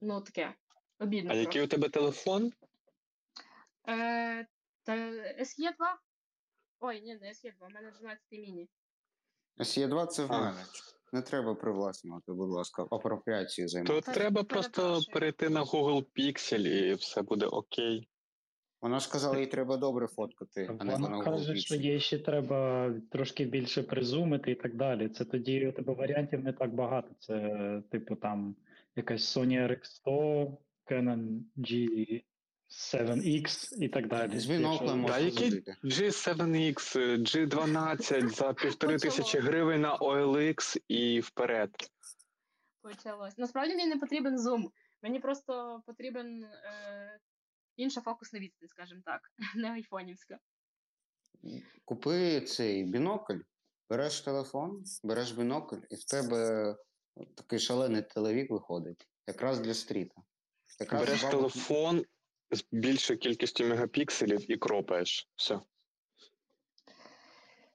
ну 0.00 0.20
таке, 0.20 0.54
обідно. 0.98 1.30
А 1.30 1.34
трохи. 1.34 1.44
який 1.44 1.62
у 1.62 1.66
тебе 1.66 1.88
телефон? 1.88 2.52
Е, 3.88 4.46
та 4.82 4.92
SE2? 5.40 5.96
Ой, 6.80 7.00
ні, 7.00 7.14
не 7.14 7.28
SE2, 7.28 7.52
у 7.60 7.70
мене 7.70 7.90
12 7.90 8.32
міні. 8.32 8.68
SE2 9.60 10.06
це 10.06 10.24
в 10.24 10.30
мене. 10.30 10.64
Не 11.12 11.22
треба 11.22 11.54
привласнювати, 11.54 12.32
будь 12.32 12.50
ласка, 12.50 12.86
апропріацією 12.90 13.68
То 13.68 13.72
займатися. 13.72 14.00
Та- 14.00 14.12
треба 14.12 14.42
просто 14.42 15.00
перейти 15.12 15.48
на 15.48 15.62
Google 15.62 16.04
Pixel 16.16 16.66
і 16.68 16.94
все 16.94 17.22
буде 17.22 17.46
окей. 17.46 18.08
Вона 18.82 18.98
ж 18.98 19.04
сказала, 19.04 19.38
їй 19.38 19.46
треба 19.46 19.76
добре 19.76 20.06
фоткати, 20.06 20.70
а 20.80 20.84
не 20.84 20.96
Вона 20.96 21.24
каже, 21.24 21.56
що 21.56 21.74
їй 21.74 22.00
ще 22.00 22.18
треба 22.18 22.90
трошки 23.10 23.44
більше 23.44 23.82
призумити 23.82 24.50
і 24.50 24.54
так 24.54 24.76
далі. 24.76 25.08
Це 25.08 25.24
тоді 25.24 25.68
у 25.68 25.72
тебе 25.72 25.94
варіантів 25.94 26.44
не 26.44 26.52
так 26.52 26.74
багато. 26.74 27.08
Це, 27.18 27.82
типу, 27.90 28.16
там 28.16 28.56
якась 28.96 29.36
Sony 29.36 29.68
RX100, 29.68 30.56
Canon 30.90 31.40
G7X 32.70 33.74
і 33.82 33.88
так 33.88 34.08
далі. 34.08 34.38
З 34.38 34.46
біноклем 34.46 34.72
Якщо- 34.72 34.96
можна 34.96 35.18
Да, 35.18 35.24
які- 35.24 35.50
зробити. 35.50 35.76
G7X, 35.84 36.96
G12 37.22 38.28
за 38.28 38.52
півтори 38.54 38.98
тисячі 38.98 39.38
гривень 39.38 39.80
на 39.80 39.96
OLX 39.98 40.78
і 40.88 41.20
вперед. 41.20 41.70
Почалось. 42.82 43.38
Насправді 43.38 43.74
мені 43.76 43.86
не 43.88 43.96
потрібен 43.96 44.38
зум. 44.38 44.70
Мені 45.02 45.20
просто 45.20 45.82
потрібен 45.86 46.44
е, 46.44 47.18
інша 47.76 48.00
фокусна 48.00 48.38
відстань, 48.40 48.68
скажімо 48.68 49.00
так, 49.04 49.20
не 49.56 49.70
айфонівська. 49.70 50.38
Купи 51.84 52.40
цей 52.40 52.84
бінокль, 52.84 53.38
береш 53.90 54.20
телефон, 54.20 54.84
береш 55.04 55.32
бінокль, 55.32 55.76
і 55.90 55.94
в 55.94 56.04
тебе 56.04 56.76
такий 57.34 57.58
шалений 57.58 58.02
телевік 58.02 58.50
виходить. 58.50 59.08
Якраз 59.26 59.60
для 59.60 59.74
стріта. 59.74 60.14
Якраз 60.80 61.00
Береш 61.06 61.24
бабу- 61.24 61.30
телефон 61.30 62.04
з 62.50 62.64
більшою 62.72 63.18
кількістю 63.18 63.64
мегапікселів 63.64 64.50
і 64.50 64.56
кропаєш. 64.56 65.28
Все. 65.36 65.60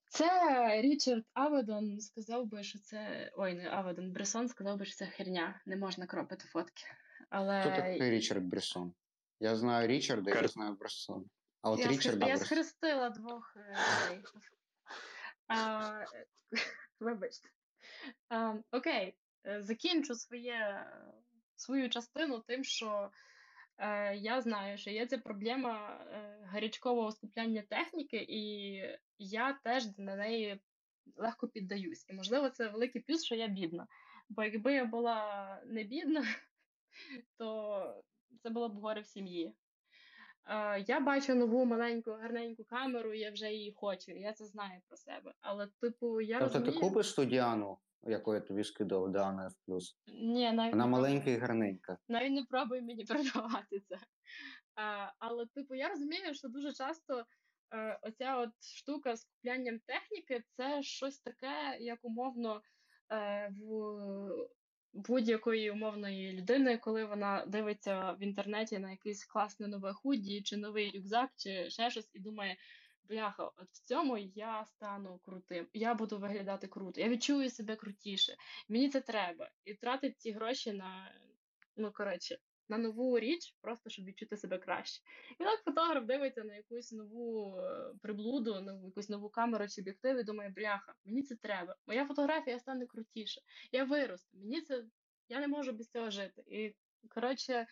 Це 0.08 0.82
Річард 0.82 1.24
Аведон 1.34 2.00
сказав 2.00 2.46
би, 2.46 2.64
що 2.64 2.80
це. 2.80 3.32
Ой, 3.36 3.54
не 3.54 3.70
Аведон, 3.70 4.12
Бресон 4.12 4.48
сказав 4.48 4.78
би, 4.78 4.86
що 4.86 4.96
це 4.96 5.06
херня. 5.06 5.62
Не 5.66 5.76
можна 5.76 6.06
кропити 6.06 6.46
фотки. 6.48 6.84
Але 7.30 7.62
Хто 7.62 7.70
такий 7.70 8.10
Річард 8.10 8.44
Бресон? 8.44 8.94
Я 9.40 9.56
знаю 9.56 9.88
Річарда, 9.88 10.42
я 10.42 10.48
знаю 10.48 10.76
Бресона. 10.76 11.26
А 11.62 11.72
от 11.72 11.80
я, 11.80 11.88
Річарда 11.88 12.26
схр... 12.26 12.30
я 12.30 12.38
схрестила 12.38 13.10
двох 13.10 13.58
людей. 13.58 14.24
А, 15.48 16.06
вибачте. 17.00 17.50
А, 18.30 18.54
окей, 18.72 19.16
е, 19.48 19.62
закінчу 19.62 20.16
своє, 20.16 20.86
свою 21.56 21.90
частину 21.90 22.40
тим, 22.48 22.64
що 22.64 23.12
я 24.16 24.42
знаю, 24.42 24.78
що 24.78 24.90
є 24.90 25.06
ця 25.06 25.18
проблема 25.18 26.00
е, 26.12 26.40
гарячкового 26.44 27.12
скупляння 27.12 27.64
техніки, 27.70 28.26
і 28.30 28.74
я 29.20 29.60
теж 29.64 29.98
на 29.98 30.16
неї 30.16 30.60
легко 31.16 31.48
піддаюсь. 31.48 32.06
І, 32.10 32.14
можливо, 32.14 32.50
це 32.50 32.68
великий 32.68 33.02
плюс, 33.02 33.24
що 33.24 33.36
я 33.36 33.48
бідна. 33.48 33.88
Бо 34.30 34.44
якби 34.44 34.74
я 34.74 34.86
була 34.86 35.62
не 35.66 35.84
бідна, 35.84 36.26
то 37.38 38.04
це 38.44 38.50
було 38.50 38.70
б 38.70 38.74
горе 38.74 39.02
в 39.02 39.06
сім'ї. 39.06 39.56
Е, 40.48 40.84
Я 40.88 41.00
бачу 41.00 41.36
нову 41.36 41.66
маленьку 41.66 42.12
гарненьку 42.12 42.64
камеру, 42.64 43.14
я 43.14 43.32
вже 43.32 43.52
її 43.52 43.74
хочу. 43.76 44.12
Я 44.12 44.34
це 44.34 44.46
знаю 44.46 44.82
про 44.88 44.98
себе. 44.98 45.34
Але, 45.42 45.68
типу, 45.82 46.22
я 46.22 46.40
Тобто 46.40 46.60
ти 46.60 46.72
купиш 46.72 47.14
ту 47.14 47.26
Діану, 47.26 47.78
яку 48.06 48.34
я 48.34 48.39
тобі 48.39 48.63
скидав, 48.63 49.12
Діану 49.12 49.41
F+. 49.41 49.80
Ні, 50.08 50.52
навіть 50.52 50.74
Вона 50.74 50.88
маленька 50.88 51.30
і 51.30 51.38
гарненька. 51.38 51.98
Навіть 52.08 52.32
не 52.32 52.44
пробуй 52.44 52.82
мені 52.82 53.06
продавати 53.06 53.80
це. 53.80 53.98
А, 54.76 55.12
але, 55.20 55.46
типу, 55.46 55.76
я 55.76 55.89
розумію, 55.89 56.34
що 56.34 56.48
дуже 56.48 56.74
часто 56.74 57.26
е, 57.76 58.00
оця 58.02 58.38
от 58.38 58.50
штука 58.62 59.15
з 59.15 59.24
куплянням 59.24 59.80
техніки 59.80 60.44
це 60.58 60.84
щось 60.84 61.20
таке, 61.20 61.78
як 61.80 62.00
умовно 62.02 62.62
е, 63.12 63.54
в 63.62 64.30
будь-якої 64.96 65.72
умовної 65.72 66.34
людини, 66.34 66.78
коли 66.78 67.06
вона 67.06 67.46
дивиться 67.46 68.12
в 68.12 68.24
інтернеті 68.24 68.80
на 68.80 68.91
якийсь 68.91 69.26
класне 69.26 69.68
нове 69.68 69.94
худі, 69.94 70.41
чи 70.41 70.58
новий 70.58 70.91
рюкзак, 70.98 71.30
чи 71.36 71.70
ще 71.70 71.89
щось, 71.89 72.12
і 72.13 72.20
думає. 72.20 72.58
Бляха, 73.10 73.44
от 73.44 73.70
в 73.72 73.84
цьому 73.84 74.18
я 74.18 74.65
стану 74.65 75.20
крутим. 75.26 75.68
Я 75.74 75.94
буду 75.94 76.18
виглядати 76.18 76.68
круто. 76.68 77.02
Я 77.02 77.10
відчую 77.10 77.50
себе 77.50 77.76
крутіше. 77.76 78.36
Мені 78.70 78.89
це 78.89 79.02
треба. 79.02 79.50
І 79.65 79.74
тратить 79.74 80.20
ці 80.20 80.32
гроші 80.32 80.74
на, 80.74 81.12
ну 81.78 81.91
коротше, 81.91 82.38
на 82.70 82.78
нову 82.78 83.20
річ, 83.20 83.56
просто 83.62 83.89
щоб 83.89 84.06
відчути 84.06 84.38
себе 84.38 84.58
краще. 84.58 85.02
І 85.39 85.44
так 85.44 85.60
фотограф 85.63 86.06
дивиться 86.06 86.44
на 86.44 86.56
якусь 86.56 86.91
нову 86.91 87.58
е, 87.58 87.94
приблуду, 88.02 88.62
на 88.62 88.86
якусь 88.86 89.10
нову 89.10 89.30
камеру 89.30 89.68
чи 89.68 89.82
об'єктив 89.82 90.20
і 90.20 90.24
думає, 90.24 90.50
бляха, 90.50 90.94
мені 91.06 91.24
це 91.24 91.36
треба. 91.36 91.76
Моя 91.88 92.06
фотографія 92.06 92.60
стане 92.60 92.86
крутіше. 92.86 93.41
Я 93.72 93.84
виросту. 93.84 94.38
Мені 94.38 94.62
це 94.62 94.86
я 95.30 95.39
не 95.39 95.48
можу 95.48 95.72
без 95.72 95.89
цього 95.89 96.10
жити. 96.10 96.44
І 96.48 96.76
коротше. 97.10 97.68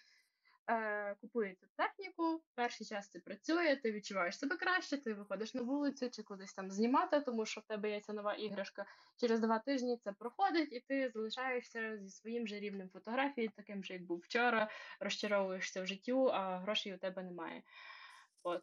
Е, 0.67 1.15
купує 1.21 1.55
цю 1.55 1.67
техніку, 1.75 2.43
перший 2.55 2.87
час 2.87 3.09
це 3.09 3.19
працює, 3.19 3.75
ти 3.75 3.91
відчуваєш 3.91 4.39
себе 4.39 4.57
краще, 4.57 4.97
ти 4.97 5.13
виходиш 5.13 5.53
на 5.53 5.61
вулицю 5.61 6.09
чи 6.09 6.23
кудись 6.23 6.53
там 6.53 6.71
знімати, 6.71 7.21
тому 7.21 7.45
що 7.45 7.61
в 7.61 7.63
тебе 7.63 7.91
є 7.91 8.01
ця 8.01 8.13
нова 8.13 8.33
іграшка. 8.33 8.85
Через 9.17 9.39
два 9.39 9.59
тижні 9.59 9.97
це 10.03 10.11
проходить, 10.11 10.73
і 10.73 10.79
ти 10.79 11.11
залишаєшся 11.13 11.97
зі 11.97 12.09
своїм 12.09 12.47
же 12.47 12.59
рівнем 12.59 12.89
фотографії, 12.89 13.49
таким 13.55 13.83
же, 13.83 13.93
як 13.93 14.03
був 14.03 14.19
вчора, 14.19 14.69
розчаровуєшся 14.99 15.81
в 15.81 15.87
життю, 15.87 16.27
а 16.27 16.59
грошей 16.59 16.95
у 16.95 16.97
тебе 16.97 17.23
немає. 17.23 17.63
От. 18.43 18.61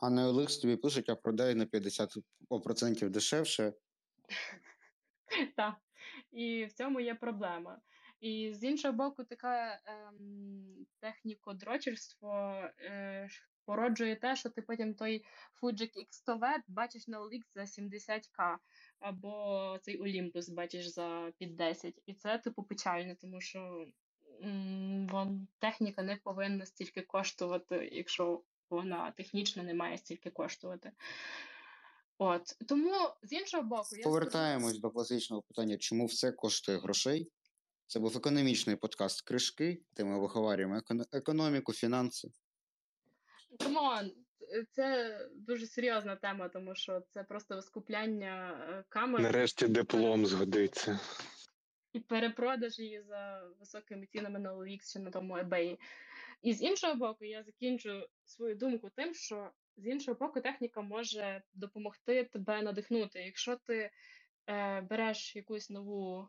А 0.00 0.10
на 0.10 0.28
OLX 0.28 0.62
тобі 0.62 0.76
пишуть, 0.76 1.08
а 1.08 1.16
продай 1.16 1.54
на 1.54 1.64
50% 1.64 3.08
дешевше. 3.08 3.72
Так. 5.56 5.74
І 6.32 6.64
в 6.64 6.72
цьому 6.72 7.00
є 7.00 7.14
проблема. 7.14 7.80
І 8.20 8.54
з 8.54 8.64
іншого 8.64 8.94
боку, 8.94 9.24
таке 9.24 9.80
ем, 9.86 10.86
техніко-дрочерство 11.02 12.64
е, 12.80 13.28
породжує 13.64 14.16
те, 14.16 14.36
що 14.36 14.50
ти 14.50 14.62
потім 14.62 14.94
той 14.94 15.24
Fuji 15.62 15.90
X100V 15.96 16.58
бачиш 16.68 17.08
на 17.08 17.20
OLX 17.20 17.42
за 17.54 17.60
70к, 17.60 18.56
або 19.00 19.78
цей 19.82 20.02
Olympus 20.02 20.54
бачиш 20.54 20.86
за 20.86 21.32
під 21.38 21.56
10. 21.56 22.02
І 22.06 22.14
це 22.14 22.38
типу 22.38 22.62
печально, 22.62 23.14
тому 23.20 23.40
що 23.40 23.86
м, 24.42 25.48
техніка 25.58 26.02
не 26.02 26.16
повинна 26.16 26.66
стільки 26.66 27.02
коштувати, 27.02 27.88
якщо 27.92 28.42
вона 28.70 29.10
технічно 29.10 29.62
не 29.62 29.74
має 29.74 29.98
стільки 29.98 30.30
коштувати. 30.30 30.92
От 32.18 32.42
тому 32.68 32.92
з 33.22 33.32
іншого 33.32 33.62
боку, 33.62 33.96
я 33.96 34.02
Повертаємось 34.02 34.78
до 34.78 34.90
класичного 34.90 35.42
питання, 35.42 35.76
чому 35.76 36.06
все 36.06 36.32
коштує 36.32 36.78
грошей? 36.78 37.30
Це 37.90 38.00
був 38.00 38.16
економічний 38.16 38.76
подкаст 38.76 39.20
Кришки, 39.20 39.82
де 39.96 40.04
ми 40.04 40.18
виговарюємо 40.20 40.74
економ- 40.76 41.06
економіку, 41.12 41.72
фінанси. 41.72 42.28
Come 43.58 43.89
on, 43.89 44.12
це 44.70 45.18
дуже 45.34 45.66
серйозна 45.66 46.16
тема, 46.16 46.48
тому 46.48 46.74
що 46.74 47.02
це 47.10 47.22
просто 47.24 47.62
скупляння 47.62 48.64
е, 48.70 48.84
камер 48.88 49.20
Нарешті 49.20 49.68
диплом 49.68 50.26
згодиться. 50.26 51.00
і 51.92 52.00
перепродаж 52.00 52.78
її 52.78 53.02
за 53.02 53.42
високими 53.60 54.06
цінами 54.06 54.38
на 54.38 54.54
OLX 54.54 54.92
чи 54.92 54.98
на 54.98 55.10
тому 55.10 55.34
eBay. 55.34 55.78
І 56.42 56.52
з 56.54 56.62
іншого 56.62 56.94
боку, 56.94 57.24
я 57.24 57.42
закінчу 57.42 58.06
свою 58.24 58.54
думку 58.54 58.90
тим, 58.96 59.14
що 59.14 59.50
з 59.76 59.86
іншого 59.86 60.18
боку, 60.20 60.40
техніка 60.40 60.80
може 60.80 61.42
допомогти 61.54 62.24
тебе 62.24 62.62
надихнути. 62.62 63.18
Якщо 63.20 63.56
ти 63.56 63.90
е, 64.46 64.80
береш 64.80 65.36
якусь 65.36 65.70
нову 65.70 66.28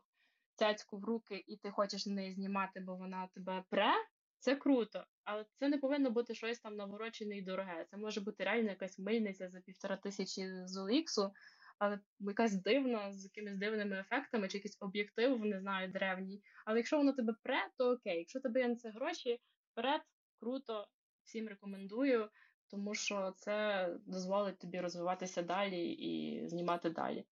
цяцьку 0.62 0.98
в 0.98 1.06
руки 1.06 1.44
і 1.48 1.58
ти 1.58 1.72
хочеш 1.72 2.06
на 2.06 2.14
неї 2.14 2.34
знімати, 2.34 2.80
бо 2.80 2.96
вона 2.96 3.28
тебе 3.34 3.64
пре, 3.70 3.94
це 4.40 4.56
круто. 4.56 5.06
Але 5.24 5.46
це 5.60 5.70
не 5.70 5.78
повинно 5.78 6.12
бути 6.12 6.36
щось 6.36 6.60
там 6.60 6.76
наворочене 6.76 7.38
і 7.38 7.42
дороге. 7.42 7.86
Це 7.90 7.98
може 7.98 8.22
бути 8.22 8.44
реально 8.44 8.70
якась 8.70 9.00
мильниця 9.00 9.50
за 9.50 9.60
півтора 9.60 9.98
тисячі 9.98 10.42
з 10.66 10.78
OLX, 10.78 11.32
але 11.80 12.00
якась 12.20 12.54
дивна, 12.54 13.14
з 13.14 13.24
якимись 13.24 13.58
дивними 13.58 14.00
ефектами, 14.00 14.48
чи 14.48 14.58
якийсь 14.58 14.78
об'єктив, 14.80 15.46
не 15.46 15.60
знаю, 15.60 15.92
древній. 15.92 16.42
Але 16.66 16.78
якщо 16.78 16.98
воно 16.98 17.14
тебе 17.14 17.36
пре, 17.44 17.68
то 17.78 17.92
окей. 17.92 18.18
Якщо 18.18 18.40
тебе 18.40 18.68
на 18.68 18.76
це 18.76 18.90
гроші, 18.90 19.40
вперед, 19.72 20.02
круто, 20.40 20.88
всім 21.24 21.48
рекомендую, 21.48 22.30
тому 22.68 22.96
що 22.96 23.34
це 23.38 23.88
дозволить 24.06 24.60
тобі 24.60 24.82
розвиватися 24.82 25.42
далі 25.42 25.92
і 25.92 26.48
знімати 26.48 26.90
далі. 26.90 27.26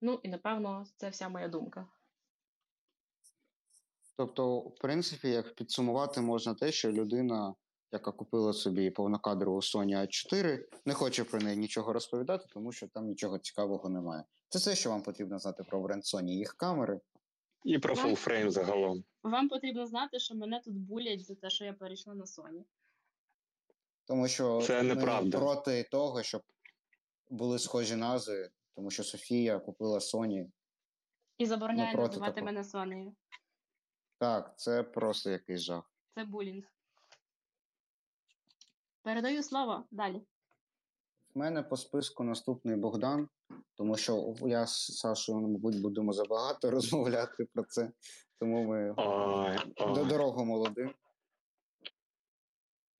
Ну 0.00 0.20
і 0.22 0.28
напевно, 0.28 0.84
це 0.96 1.08
вся 1.08 1.28
моя 1.28 1.48
думка. 1.48 1.88
Тобто, 4.16 4.58
в 4.58 4.78
принципі, 4.78 5.28
як 5.28 5.54
підсумувати 5.54 6.20
можна 6.20 6.54
те, 6.54 6.72
що 6.72 6.92
людина, 6.92 7.54
яка 7.92 8.12
купила 8.12 8.52
собі 8.52 8.90
повнокадрову 8.90 9.58
Sony 9.58 9.96
A4, 9.96 10.64
не 10.84 10.94
хоче 10.94 11.24
про 11.24 11.40
неї 11.40 11.56
нічого 11.56 11.92
розповідати, 11.92 12.46
тому 12.52 12.72
що 12.72 12.88
там 12.88 13.06
нічого 13.06 13.38
цікавого 13.38 13.88
немає. 13.88 14.24
Це 14.48 14.58
все, 14.58 14.74
що 14.74 14.90
вам 14.90 15.02
потрібно 15.02 15.38
знати 15.38 15.64
про 15.64 15.80
бренд 15.80 16.02
Sony, 16.02 16.28
їх 16.28 16.54
камери. 16.54 17.00
І 17.64 17.78
про 17.78 17.94
full 17.94 18.19
frame 18.19 18.50
загалом. 18.50 19.04
Вам 19.22 19.48
потрібно 19.48 19.86
знати, 19.86 20.18
що 20.18 20.34
мене 20.34 20.60
тут 20.64 20.74
булять 20.74 21.26
за 21.26 21.34
те, 21.34 21.50
що 21.50 21.64
я 21.64 21.72
перейшла 21.72 22.14
на 22.14 22.24
Sony. 22.24 22.64
Тому 24.04 24.28
що 24.28 24.62
Це 24.62 24.82
ми 24.82 24.94
неправда. 24.94 25.38
проти 25.38 25.82
того, 25.90 26.22
щоб 26.22 26.42
були 27.30 27.58
схожі 27.58 27.96
назви, 27.96 28.50
тому 28.74 28.90
що 28.90 29.04
Софія 29.04 29.58
купила 29.58 29.98
Sony. 29.98 30.46
І 31.38 31.46
забороняю 31.46 31.96
проти 31.96 32.08
називати 32.08 32.42
мене 32.42 32.64
Сонею. 32.64 33.14
Так, 34.18 34.58
це 34.58 34.82
просто 34.82 35.30
якийсь 35.30 35.60
жах. 35.60 35.90
Це 36.14 36.24
булінг. 36.24 36.64
Передаю 39.02 39.42
слово 39.42 39.84
далі. 39.90 40.22
В 41.34 41.38
мене 41.38 41.62
по 41.62 41.76
списку 41.76 42.24
наступний 42.24 42.76
Богдан, 42.76 43.28
тому 43.74 43.96
що 43.96 44.34
я 44.40 44.66
з 44.66 44.96
Сашою, 44.96 45.40
мабуть, 45.40 45.80
будемо 45.80 46.12
забагато 46.12 46.70
розмовляти 46.70 47.44
про 47.44 47.64
це. 47.64 47.92
Тому 48.38 48.64
ми 48.64 48.94
Ой, 48.96 49.58
до 49.94 50.04
дорогу 50.04 50.44
молодим. 50.44 50.94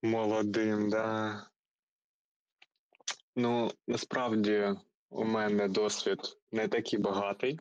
Молодим, 0.01 0.89
да. 0.89 1.47
Ну, 3.35 3.71
насправді 3.87 4.75
у 5.09 5.25
мене 5.25 5.67
досвід 5.67 6.19
не 6.51 6.67
такий 6.67 6.99
багатий. 6.99 7.59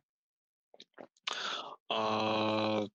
А, 1.89 2.87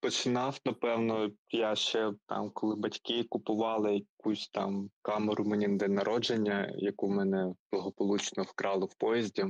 починав, 0.00 0.58
напевно, 0.64 1.30
я 1.50 1.76
ще 1.76 2.12
там, 2.26 2.50
коли 2.50 2.76
батьки 2.76 3.24
купували 3.24 3.94
якусь 3.94 4.48
там 4.48 4.90
камеру 5.02 5.44
мені 5.44 5.68
на 5.68 5.76
день 5.76 5.94
народження, 5.94 6.72
яку 6.76 7.08
мене 7.08 7.54
благополучно 7.72 8.42
вкрали 8.42 8.86
в 8.86 8.94
поїзді. 8.94 9.44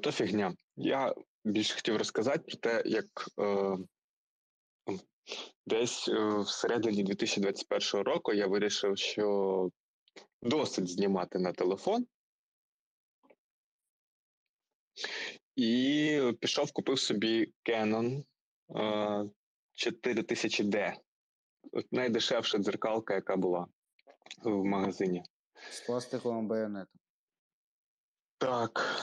То 0.00 0.12
фігня. 0.12 0.54
Я 0.76 1.14
більше 1.44 1.74
хотів 1.74 1.96
розказати 1.96 2.38
про 2.38 2.56
те, 2.56 2.82
як 2.86 3.06
е, 3.40 3.76
Десь 5.66 6.08
е, 6.08 6.38
всередині 6.38 7.02
2021 7.02 8.04
року 8.04 8.32
я 8.32 8.46
вирішив, 8.46 8.98
що 8.98 9.70
досить 10.42 10.88
знімати 10.88 11.38
на 11.38 11.52
телефон. 11.52 12.06
І 15.56 16.32
пішов, 16.40 16.72
купив 16.72 16.98
собі 16.98 17.52
Canon 17.64 18.24
е, 18.70 19.30
4000D. 19.74 20.94
От 21.72 21.92
Найдешевша 21.92 22.58
дзеркалка, 22.58 23.14
яка 23.14 23.36
була 23.36 23.66
в 24.44 24.64
магазині. 24.64 25.22
з 25.70 25.80
пластиковим 25.80 26.48
байонетом. 26.48 27.00
Так, 28.38 29.00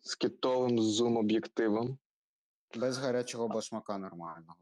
з 0.00 0.14
китовим 0.14 0.78
зум-об'єктивом. 0.78 1.98
Без 2.74 2.98
гарячого 2.98 3.48
башмака 3.48 3.98
нормального. 3.98 4.56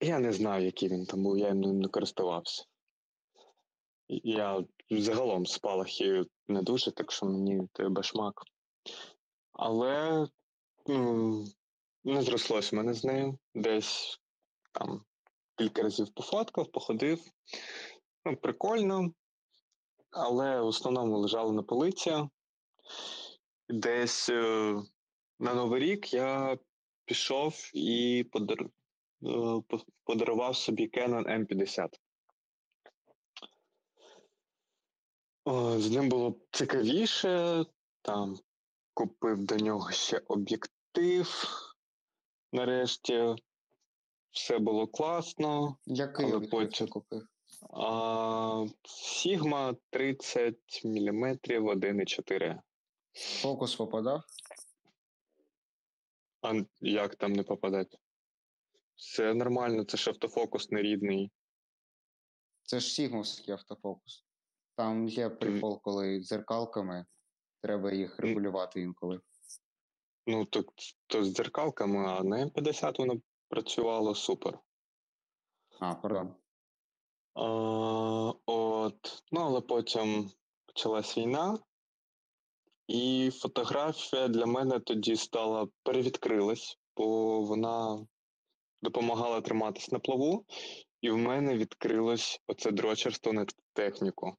Я 0.00 0.18
не 0.18 0.32
знаю, 0.32 0.64
який 0.64 0.88
він 0.88 1.06
там 1.06 1.22
був, 1.22 1.38
я 1.38 1.54
ним 1.54 1.80
не 1.80 1.88
користувався. 1.88 2.64
Я 4.08 4.64
загалом 4.90 5.46
спалахи 5.46 6.24
не 6.48 6.62
дуже, 6.62 6.92
так 6.92 7.12
що 7.12 7.26
мені 7.26 7.68
той 7.72 7.88
башмак. 7.88 8.42
Але 9.58 10.26
ну, 10.86 11.44
не 12.04 12.22
зрослось 12.22 12.72
в 12.72 12.76
мене 12.76 12.94
з 12.94 13.04
нею. 13.04 13.38
Десь 13.54 14.20
там 14.72 15.04
кілька 15.56 15.82
разів 15.82 16.14
пофоткав, 16.14 16.72
походив. 16.72 17.20
Ну, 18.24 18.36
прикольно. 18.36 19.12
Але 20.10 20.60
в 20.60 20.66
основному 20.66 21.18
лежало 21.18 21.52
на 21.52 21.62
полиці. 21.62 22.28
Десь 23.68 24.28
е, 24.28 24.74
на 25.38 25.54
Новий 25.54 25.80
рік 25.82 26.14
я 26.14 26.58
пішов 27.04 27.70
і 27.74 28.26
подар... 28.32 28.70
е, 29.22 29.62
подарував 30.04 30.56
собі 30.56 30.90
Canon 30.94 31.46
M50. 31.46 31.88
О, 35.44 35.78
З 35.78 35.90
ним 35.90 36.08
було 36.08 36.40
цікавіше, 36.50 37.64
там 38.02 38.36
купив 38.98 39.44
до 39.44 39.56
нього 39.56 39.90
ще 39.90 40.18
об'єктив. 40.18 41.46
Нарешті 42.52 43.34
все 44.30 44.58
було 44.58 44.86
класно. 44.86 45.76
Який 45.86 46.32
об'єктив 46.32 46.72
ти 46.72 46.86
купив? 46.86 47.28
А, 47.70 48.66
Sigma 48.84 49.76
30 49.90 50.56
мм 50.84 51.24
1,4. 51.24 52.60
Фокус 53.12 53.76
попадав? 53.76 54.22
А 56.42 56.54
як 56.80 57.16
там 57.16 57.32
не 57.32 57.42
попадати? 57.42 57.98
Все 58.96 59.34
нормально, 59.34 59.84
це 59.84 59.96
ж 59.96 60.10
автофокус 60.10 60.70
не 60.70 60.82
рідний. 60.82 61.30
Це 62.62 62.80
ж 62.80 62.90
сігмовський 62.90 63.54
автофокус. 63.54 64.24
Там 64.74 65.08
є 65.08 65.28
прикол, 65.28 65.80
коли 65.82 66.20
дзеркалками 66.20 67.06
треба 67.60 67.92
їх 67.92 68.18
регулювати 68.18 68.80
інколи. 68.80 69.20
Ну, 70.26 70.44
то, 70.44 70.64
то 71.06 71.24
з 71.24 71.34
дзеркалками, 71.34 72.06
а 72.08 72.22
на 72.22 72.46
М50 72.46 72.98
воно 72.98 73.20
працювало 73.48 74.14
супер. 74.14 74.58
А, 75.80 75.94
пардон. 75.94 76.34
А, 77.34 77.44
от, 78.46 79.22
ну, 79.32 79.40
але 79.40 79.60
потім 79.60 80.30
почалась 80.66 81.18
війна, 81.18 81.58
і 82.86 83.30
фотографія 83.34 84.28
для 84.28 84.46
мене 84.46 84.80
тоді 84.80 85.16
стала 85.16 85.68
перевідкрилась, 85.82 86.78
бо 86.96 87.40
вона 87.40 88.06
допомагала 88.82 89.40
триматись 89.40 89.92
на 89.92 89.98
плаву, 89.98 90.46
і 91.00 91.10
в 91.10 91.16
мене 91.16 91.56
відкрилось 91.56 92.40
оце 92.46 92.70
дрочерство 92.70 93.32
на 93.32 93.46
техніку. 93.72 94.36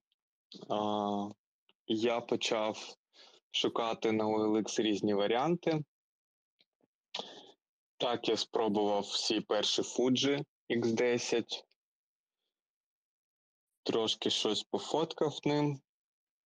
А, 0.70 1.30
я 1.88 2.22
почав 2.22 2.96
шукати 3.52 4.12
на 4.12 4.26
OLX 4.26 4.82
різні 4.82 5.14
варіанти. 5.14 5.84
Так, 7.98 8.30
я 8.30 8.38
спробував 8.38 9.02
всі 9.02 9.42
перші 9.42 9.82
Fuji 9.82 10.46
X10, 10.70 11.44
трошки 13.84 14.30
щось 14.30 14.64
пофоткав 14.64 15.40
ним, 15.46 15.82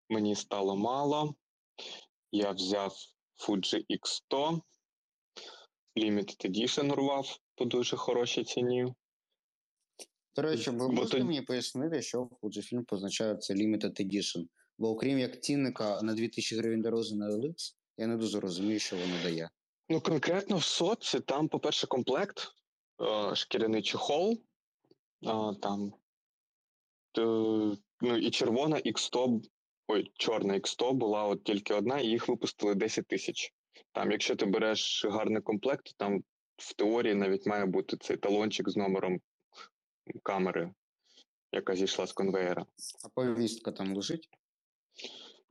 мені 0.10 0.36
стало 0.36 0.76
мало. 0.76 1.36
Я 2.32 2.52
взяв 2.52 2.96
Fuji 3.48 3.86
X100, 3.89 4.62
Limited 5.96 6.50
Edition 6.50 6.92
урвав 6.92 7.38
по 7.56 7.66
дуже 7.66 7.98
хорошій 7.98 8.44
ціні. 8.44 8.94
До 10.36 10.42
речі, 10.42 10.70
ви 10.70 10.89
можете 10.89 11.24
мені 11.24 11.42
пояснити, 11.42 12.02
що 12.02 12.24
Fujifilm 12.24 12.84
позначає 12.84 13.36
це 13.36 13.54
Limited 13.54 14.02
Edition? 14.02 14.46
Бо 14.84 14.89
окрім 14.89 15.19
як 15.19 15.41
цінника 15.41 16.02
на 16.02 16.13
2000 16.13 16.58
гривень 16.58 16.82
дорозі 16.82 17.15
на 17.15 17.30
OLX, 17.30 17.76
я 17.98 18.08
не 18.08 18.17
дуже 18.17 18.39
розумію, 18.39 18.80
що 18.80 18.96
воно 18.96 19.13
дає. 19.24 19.50
Ну, 19.89 20.02
конкретно 20.02 20.58
в 20.58 20.63
соці 20.63 21.19
там, 21.19 21.48
по-перше, 21.48 21.88
комплект, 21.88 22.48
е, 23.02 23.36
шкіряний 23.36 23.82
чехол, 23.82 24.32
е, 24.32 25.28
там, 25.62 25.93
е, 27.17 27.22
ну 28.02 28.17
і 28.17 28.32
червона 28.32 28.76
X100, 28.78 29.41
ой, 29.88 30.12
чорна 30.17 30.54
X100 30.54 30.93
була 30.93 31.24
от 31.24 31.43
тільки 31.43 31.74
одна, 31.74 32.00
і 32.00 32.08
їх 32.08 32.28
випустили 32.28 32.76
10 32.76 33.08
тисяч. 33.08 33.54
Там, 33.91 34.12
якщо 34.12 34.36
ти 34.36 34.46
береш 34.46 35.06
гарний 35.06 35.41
комплект, 35.41 35.98
там 35.98 36.24
в 36.58 36.74
теорії 36.74 37.15
навіть 37.15 37.46
має 37.46 37.65
бути 37.65 37.98
цей 37.98 38.17
талончик 38.17 38.69
з 38.69 38.76
номером 38.76 39.19
камери, 40.24 40.74
яка 41.52 41.76
зійшла 41.76 42.08
з 42.08 42.13
конвеєра. 42.13 42.65
А 43.04 43.10
повістка 43.10 43.72
там 43.72 43.96
лежить? 43.96 44.30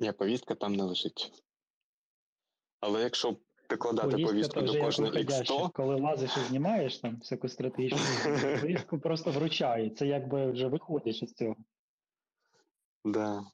Ні, 0.03 0.13
повістка 0.13 0.55
там 0.55 0.75
не 0.75 0.85
лежить. 0.85 1.33
Але 2.81 3.03
якщо 3.03 3.37
прикладати 3.69 4.09
Повістка 4.09 4.33
повістку 4.33 4.61
то 4.61 4.89
вже 4.89 5.03
до 5.03 5.05
виходяща. 5.05 5.55
X100, 5.55 5.73
Коли 5.73 6.01
лазиш 6.01 6.37
і 6.37 6.41
знімаєш 6.41 6.99
там 6.99 7.17
всяку 7.17 7.49
стратегічну, 7.49 7.99
повістку 8.61 8.99
просто 8.99 9.31
вручають. 9.31 9.99
Це 9.99 10.07
якби 10.07 10.51
вже 10.51 10.69
виходиш 10.69 11.23
із 11.23 11.33
цього. 11.33 11.57
Да. 13.05 13.45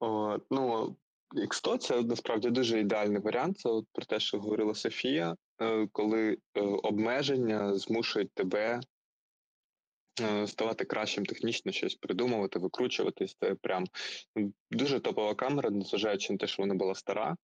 О, 0.00 0.38
ну, 0.50 0.96
X100 1.34 1.78
це 1.78 2.02
насправді 2.02 2.50
дуже 2.50 2.80
ідеальний 2.80 3.22
варіант. 3.22 3.58
Це 3.58 3.68
от 3.68 3.86
про 3.92 4.04
те, 4.04 4.20
що 4.20 4.38
говорила 4.38 4.74
Софія, 4.74 5.36
е, 5.62 5.88
коли 5.92 6.38
е, 6.54 6.60
обмеження 6.60 7.74
змушують 7.78 8.32
тебе 8.32 8.80
ставати 10.46 10.84
кращим 10.84 11.26
технічно, 11.26 11.72
щось 11.72 11.94
придумувати, 11.94 12.58
викручуватись. 12.58 13.36
Це 13.40 13.54
прям 13.54 13.84
дуже 14.70 15.00
топова 15.00 15.34
камера, 15.34 15.70
незважаючи 15.70 16.32
на 16.32 16.36
те, 16.36 16.46
що 16.46 16.62
вона 16.62 16.74
була 16.74 16.94
стара. 16.94 17.36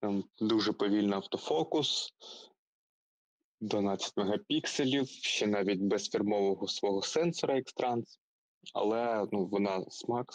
Там 0.00 0.24
дуже 0.38 0.72
повільний 0.72 1.14
автофокус, 1.14 2.14
12 3.60 4.16
мегапікселів, 4.16 5.08
ще 5.08 5.46
навіть 5.46 5.80
без 5.80 6.08
фірмового 6.08 6.68
свого 6.68 7.02
сенсора 7.02 7.54
X-Trans. 7.54 8.04
Але 8.74 9.26
ну, 9.32 9.46
вона 9.46 9.84
смак, 9.90 10.32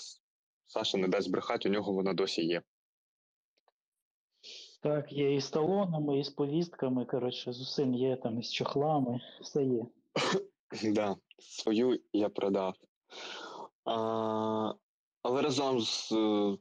Саша 0.65 0.97
не 0.97 1.07
дасть 1.07 1.31
брехати, 1.31 1.69
у 1.69 1.71
нього 1.71 1.93
вона 1.93 2.13
досі 2.13 2.45
є. 2.45 2.61
Так, 4.81 5.11
є 5.11 5.35
і 5.35 5.41
з 5.41 5.49
талонами, 5.49 6.19
і 6.19 6.23
з 6.23 6.29
повістками, 6.29 7.05
коротше, 7.05 7.53
з 7.53 7.61
усім 7.61 7.93
є, 7.93 8.15
там, 8.15 8.39
і 8.39 8.43
з 8.43 8.53
чохлами, 8.53 9.21
все 9.41 9.63
є. 9.63 9.85
Да, 10.93 11.15
свою 11.39 11.99
я 12.13 12.29
продав. 12.29 12.75
А, 13.85 14.73
але 15.21 15.41
разом 15.41 15.81
з 15.81 16.11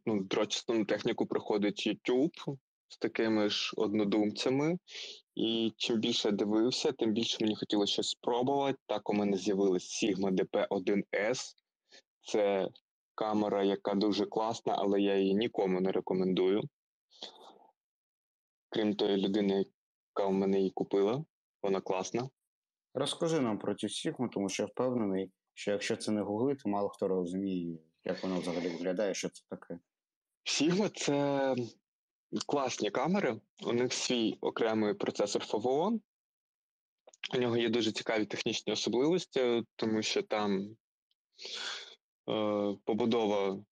ну, 0.06 0.22
дрочистом 0.22 0.86
техніку 0.86 1.26
приходить 1.26 1.86
YouTube 1.86 2.58
з 2.88 2.98
такими 2.98 3.48
ж 3.48 3.72
однодумцями. 3.76 4.78
І 5.34 5.72
чим 5.76 6.00
більше 6.00 6.30
дивився, 6.30 6.92
тим 6.92 7.12
більше 7.12 7.38
мені 7.40 7.56
хотілося 7.56 7.92
щось 7.92 8.08
спробувати. 8.08 8.78
Так 8.86 9.10
у 9.10 9.14
мене 9.14 9.36
з'явилась 9.36 10.04
Sigma 10.04 10.30
DP1S. 10.30 11.54
Це 12.22 12.68
камера, 13.14 13.64
яка 13.64 13.94
дуже 13.94 14.26
класна, 14.26 14.74
але 14.78 15.00
я 15.00 15.16
її 15.16 15.34
нікому 15.34 15.80
не 15.80 15.92
рекомендую. 15.92 16.62
Крім 18.68 18.94
тої 18.94 19.16
людини, 19.16 19.64
яка 20.16 20.28
у 20.28 20.32
мене 20.32 20.58
її 20.58 20.70
купила. 20.70 21.24
Вона 21.62 21.80
класна. 21.80 22.28
Розкажи 22.94 23.40
нам 23.40 23.58
про 23.58 23.74
цю 23.74 23.86
Sigma, 23.86 24.28
тому 24.32 24.48
що 24.48 24.62
я 24.62 24.66
впевнений, 24.66 25.30
що 25.54 25.70
якщо 25.70 25.96
це 25.96 26.12
не 26.12 26.22
гугли, 26.22 26.54
то 26.54 26.68
мало 26.68 26.88
хто 26.88 27.08
розуміє, 27.08 27.78
як 28.04 28.22
воно 28.22 28.40
взагалі 28.40 28.68
виглядає, 28.68 29.14
що 29.14 29.28
це 29.28 29.42
таке. 29.48 29.78
Sigma– 30.44 30.90
це 30.94 31.54
класні 32.46 32.90
камери. 32.90 33.40
У 33.62 33.72
них 33.72 33.92
свій 33.92 34.38
окремий 34.40 34.94
процесор 34.94 35.44
ФВО. 35.44 35.98
У 37.34 37.38
нього 37.38 37.56
є 37.56 37.68
дуже 37.68 37.92
цікаві 37.92 38.26
технічні 38.26 38.72
особливості, 38.72 39.62
тому 39.76 40.02
що 40.02 40.22
там 40.22 40.76
е, 42.30 42.76
побудова 42.84 43.64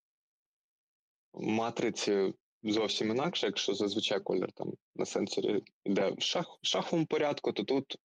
матриці 1.35 2.35
зовсім 2.63 3.11
інакша. 3.11 3.47
Якщо 3.47 3.75
зазвичай 3.75 4.21
колір 4.21 4.53
там 4.53 4.73
на 4.97 5.07
сенсорі 5.07 5.63
йде 5.85 6.11
в 6.11 6.23
шах, 6.23 6.59
шаховому 6.63 7.07
порядку, 7.07 7.53
то 7.53 7.65
тут 7.65 7.99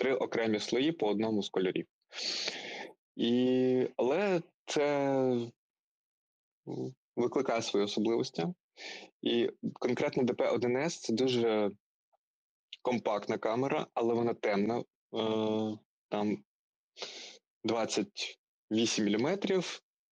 три 0.00 0.14
окремі 0.14 0.60
слої 0.60 0.92
по 0.92 1.08
одному 1.08 1.42
з 1.42 1.48
кольорів. 1.48 1.86
І, 3.16 3.88
але 3.96 4.42
це 4.66 5.50
викликає 7.16 7.62
свої 7.62 7.84
особливості. 7.84 8.46
І 9.22 9.50
конкретно 9.72 10.22
DP1S 10.22 10.88
це 10.88 11.12
дуже 11.12 11.70
компактна 12.82 13.38
камера, 13.38 13.86
але 13.94 14.14
вона 14.14 14.34
темна. 14.34 14.78
Е, 14.78 14.84
там 16.08 16.44
28 17.64 19.04
мм, 19.04 19.38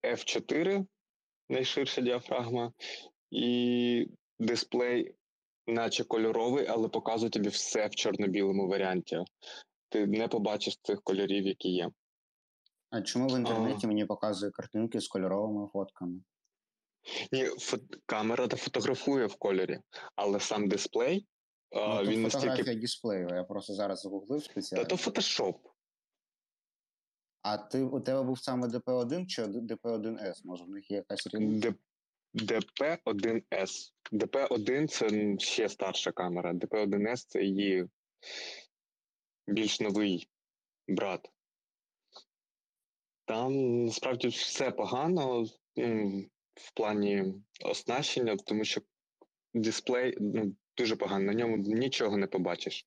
F4 0.04 0.86
найширша 1.48 2.00
діафрагма, 2.00 2.72
і 3.30 4.06
дисплей, 4.38 5.14
наче 5.66 6.04
кольоровий, 6.04 6.66
але 6.66 6.88
показує 6.88 7.30
тобі 7.30 7.48
все 7.48 7.86
в 7.86 7.94
чорно-білому 7.94 8.68
варіанті. 8.68 9.18
Ти 9.88 10.06
не 10.06 10.28
побачиш 10.28 10.78
цих 10.82 11.02
кольорів, 11.02 11.46
які 11.46 11.68
є. 11.68 11.90
А 12.90 13.02
чому 13.02 13.28
в 13.28 13.38
інтернеті 13.38 13.86
мені 13.86 14.06
показує 14.06 14.52
картинки 14.52 15.00
з 15.00 15.08
кольоровими 15.08 15.68
фотками? 15.68 16.20
Ні, 17.32 17.44
фот- 17.44 17.98
камера 18.06 18.46
та 18.48 18.56
фотографує 18.56 19.26
в 19.26 19.34
кольорі, 19.36 19.80
але 20.16 20.40
сам 20.40 20.68
дисплей, 20.68 21.26
а, 21.70 21.76
ну, 21.88 22.04
то 22.04 22.10
він 22.10 22.22
настільки. 22.22 22.46
фотографія 22.46 22.80
дисплею, 22.80 23.28
я 23.32 23.44
просто 23.44 23.74
зараз 23.74 24.00
загуглив 24.00 24.42
Та 24.42 24.50
спеціально. 24.50 24.84
то 24.88 24.96
фотошоп. 24.96 25.66
А 27.42 27.58
ти 27.58 27.82
у 27.82 28.00
тебе 28.00 28.22
був 28.22 28.38
саме 28.38 28.66
DP1 28.68 29.26
чи 29.26 29.42
DP1S? 29.42 30.40
Може, 30.44 30.64
в 30.64 30.68
них 30.68 30.90
є 30.90 30.96
якась 30.96 31.26
різниця? 31.26 31.70
Д- 31.70 31.76
DP1S. 32.34 33.92
DP1 34.12 34.86
це 34.88 35.36
ще 35.38 35.68
старша 35.68 36.12
камера. 36.12 36.52
DP1S 36.52 37.24
це 37.28 37.42
її 37.44 37.86
більш 39.48 39.80
новий 39.80 40.28
брат. 40.88 41.30
Там 43.24 43.84
насправді 43.84 44.28
все 44.28 44.70
погано 44.70 45.44
в 46.54 46.74
плані 46.74 47.34
оснащення, 47.64 48.36
тому 48.36 48.64
що 48.64 48.80
дисплей 49.54 50.16
ну, 50.20 50.54
дуже 50.76 50.96
поганий, 50.96 51.26
на 51.26 51.34
ньому 51.34 51.56
нічого 51.56 52.16
не 52.16 52.26
побачиш. 52.26 52.86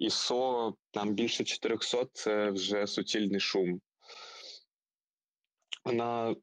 ISO 0.00 0.74
там 0.90 1.14
більше 1.14 1.44
400 1.44 2.06
це 2.12 2.50
вже 2.50 2.86
суцільний 2.86 3.40
шум. 3.40 3.80
Вона 5.84 6.36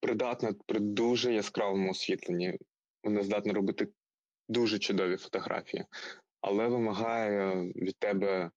придатна 0.00 0.54
при 0.66 0.80
дуже 0.80 1.34
яскравому 1.34 1.90
освітленні. 1.90 2.58
Вона 3.04 3.22
здатна 3.22 3.52
робити 3.52 3.88
дуже 4.48 4.78
чудові 4.78 5.16
фотографії, 5.16 5.84
але 6.40 6.68
вимагає 6.68 7.72
від 7.76 7.96
тебе 7.98 8.50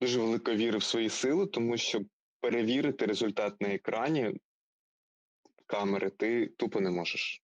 дуже 0.00 0.20
великої 0.20 0.56
віри 0.56 0.78
в 0.78 0.82
свої 0.82 1.08
сили, 1.10 1.46
тому 1.46 1.76
що 1.76 2.00
перевірити 2.40 3.06
результат 3.06 3.60
на 3.60 3.68
екрані 3.68 4.40
камери 5.66 6.10
ти 6.10 6.46
тупо 6.46 6.80
не 6.80 6.90
можеш. 6.90 7.42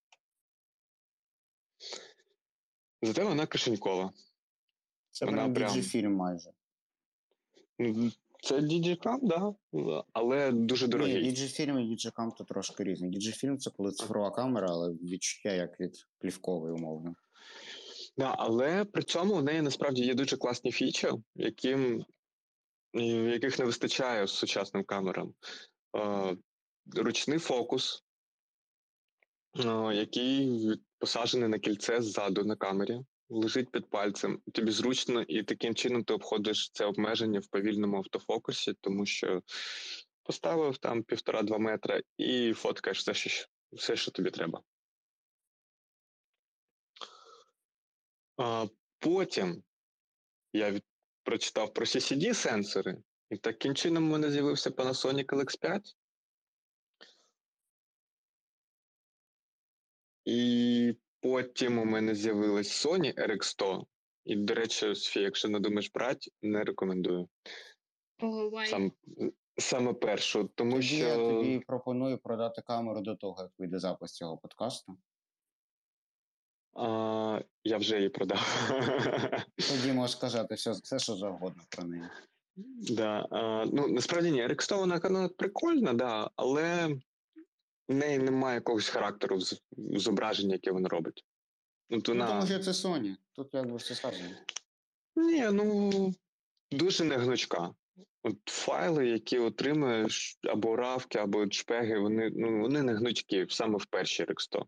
Зате 3.01 3.23
вона 3.23 3.45
кишенькова. 3.45 4.11
Це 5.11 5.25
Вона 5.25 5.49
прям 5.49 5.73
діджифільм 5.73 6.15
майже. 6.15 6.51
Ну, 7.79 8.11
Це 8.41 8.59
Digicam, 8.59 9.19
да, 9.21 9.53
але 10.13 10.51
дуже 10.51 10.87
дорогий. 10.87 11.13
Ні, 11.13 11.21
діджифільм 11.21 11.79
і 11.79 11.87
діджикам 11.87 12.31
то 12.31 12.43
трошки 12.43 12.83
різні. 12.83 13.09
Діджифільм 13.09 13.57
це 13.57 13.69
коли 13.69 13.91
цифрова 13.91 14.31
камера, 14.31 14.67
але 14.69 14.89
відчуття 14.89 15.53
як 15.53 15.79
від 15.79 16.07
плівкової, 16.19 16.73
умовно. 16.73 17.15
Да, 18.18 18.36
але 18.38 18.86
при 18.86 19.03
цьому 19.03 19.36
у 19.36 19.41
неї 19.41 19.61
насправді 19.61 20.03
є 20.03 20.14
дуже 20.14 20.38
класні 20.38 20.72
фічі, 20.72 21.11
яким, 21.36 22.05
яких 22.93 23.59
не 23.59 23.66
вистачає 23.66 24.28
сучасним 24.28 24.84
камерам. 24.84 25.34
Е, 25.97 26.38
ручний 26.95 27.39
фокус, 27.39 28.03
е, 29.59 29.95
який 29.95 30.70
посаджений 30.97 31.49
на 31.49 31.59
кільце 31.59 32.01
ззаду 32.01 32.43
на 32.43 32.55
камері, 32.55 32.99
лежить 33.30 33.72
під 33.72 33.89
пальцем. 33.89 34.41
Тобі 34.53 34.72
зручно, 34.72 35.22
і 35.22 35.43
таким 35.43 35.76
чином 35.76 36.03
ти 36.03 36.14
обходиш 36.14 36.70
це 36.74 36.86
обмеження 36.86 37.39
в 37.39 37.47
повільному 37.47 37.97
автофокусі, 37.97 38.74
тому 38.82 39.05
що 39.05 39.41
поставив 40.24 40.78
там 40.78 41.03
півтора-два 41.03 41.57
метра 41.57 42.01
і 42.18 42.53
фоткаєш 42.53 42.99
все, 42.99 43.14
що, 43.14 43.45
все, 43.72 43.95
що 43.95 44.11
тобі 44.11 44.32
треба. 44.32 44.61
А, 48.43 48.67
потім 48.99 49.63
я 50.53 50.71
від... 50.71 50.83
прочитав 51.23 51.73
про 51.73 51.85
CCD-сенсори, 51.85 52.97
і 53.29 53.37
таким 53.37 53.75
чином 53.75 54.03
у 54.03 54.11
мене 54.11 54.31
з'явився 54.31 54.69
Panasonic 54.69 55.25
LX5. 55.25 55.81
І 60.25 60.95
потім 61.19 61.79
у 61.79 61.85
мене 61.85 62.15
з'явилась 62.15 62.85
Sony 62.85 63.27
RX100. 63.27 63.85
І, 64.25 64.35
до 64.35 64.53
речі, 64.53 64.95
Софія, 64.95 65.25
якщо 65.25 65.49
не 65.49 65.59
думаєш 65.59 65.91
брати, 65.91 66.31
не 66.41 66.63
рекомендую. 66.63 67.29
Вай. 68.51 68.67
Сам, 68.67 68.91
саме 69.57 69.93
першу, 69.93 70.47
тому 70.55 70.71
Тоді 70.71 70.87
що. 70.87 71.05
я 71.05 71.15
тобі 71.15 71.59
пропоную 71.59 72.17
продати 72.17 72.61
камеру 72.61 73.01
до 73.01 73.15
того, 73.15 73.41
як 73.41 73.51
вийде 73.57 73.79
запис 73.79 74.11
цього 74.11 74.37
подкасту. 74.37 74.97
А, 76.76 77.41
я 77.63 77.78
вже 77.78 77.95
її 77.97 78.09
продав. 78.09 78.71
Тоді 79.69 79.93
можеш 79.93 80.15
сказати 80.17 80.55
все, 80.55 80.71
все 80.71 80.99
що 80.99 81.15
завгодно 81.15 81.63
про 81.69 81.84
неї. 81.84 82.03
Да, 82.89 83.28
а, 83.32 83.65
ну 83.74 83.88
насправді 83.88 84.32
ні, 84.32 84.47
рекстована 84.47 84.99
вона 85.03 85.30
прикольна, 85.30 85.93
да, 85.93 86.30
але 86.36 86.88
в 87.88 87.93
неї 87.93 88.19
немає 88.19 88.55
якогось 88.55 88.89
характеру 88.89 89.38
в 89.71 89.99
зображенні, 89.99 90.53
яке 90.53 90.71
вона 90.71 90.89
робить. 90.89 91.26
От 91.89 92.07
Ну, 92.07 92.28
тому 92.28 92.45
що 92.47 92.59
це 92.59 92.71
Sony. 92.71 93.15
Тут 93.34 93.53
якби 93.53 93.76
все 93.76 93.95
сказано. 93.95 94.30
Ні, 95.15 95.49
ну 95.51 96.13
дуже 96.71 97.03
негнучка. 97.03 97.74
От 98.23 98.37
файли, 98.45 99.07
які 99.07 99.39
отримуєш, 99.39 100.39
або 100.43 100.75
равки, 100.75 101.19
або 101.19 101.51
шпеги, 101.51 101.99
вони, 101.99 102.31
ну, 102.35 102.61
вони 102.61 102.83
не 102.83 102.93
гнучкі 102.93 103.45
саме 103.49 103.77
в 103.77 103.85
першій 103.85 104.23
Рексто. 104.23 104.67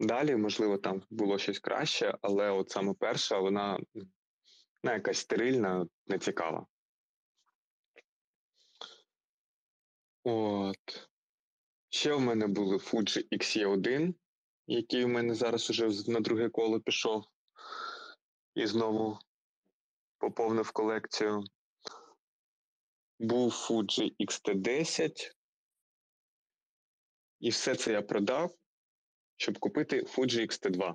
Далі, 0.00 0.36
можливо, 0.36 0.78
там 0.78 1.02
було 1.10 1.38
щось 1.38 1.58
краще, 1.58 2.18
але 2.22 2.50
от 2.50 2.70
саме 2.70 2.94
перша, 2.98 3.38
вона 3.38 3.80
ну, 4.84 4.92
якась 4.92 5.18
стерильна, 5.18 5.86
нецікава. 6.06 6.66
От. 10.24 11.10
Ще 11.92 12.14
в 12.14 12.20
мене 12.20 12.46
були 12.46 12.76
Fuji 12.76 13.28
XE1, 13.32 14.14
який 14.66 15.04
у 15.04 15.08
мене 15.08 15.34
зараз 15.34 15.70
уже 15.70 16.12
на 16.12 16.20
друге 16.20 16.48
коло 16.48 16.80
пішов 16.80 17.24
і 18.54 18.66
знову 18.66 19.18
поповнив 20.18 20.70
колекцію. 20.70 21.44
Був 23.20 23.52
Fuji 23.52 24.14
XT10. 24.20 25.32
І 27.40 27.50
все 27.50 27.74
це 27.74 27.92
я 27.92 28.02
продав, 28.02 28.54
щоб 29.36 29.58
купити 29.58 30.02
Fuji 30.02 30.40
XT2. 30.40 30.94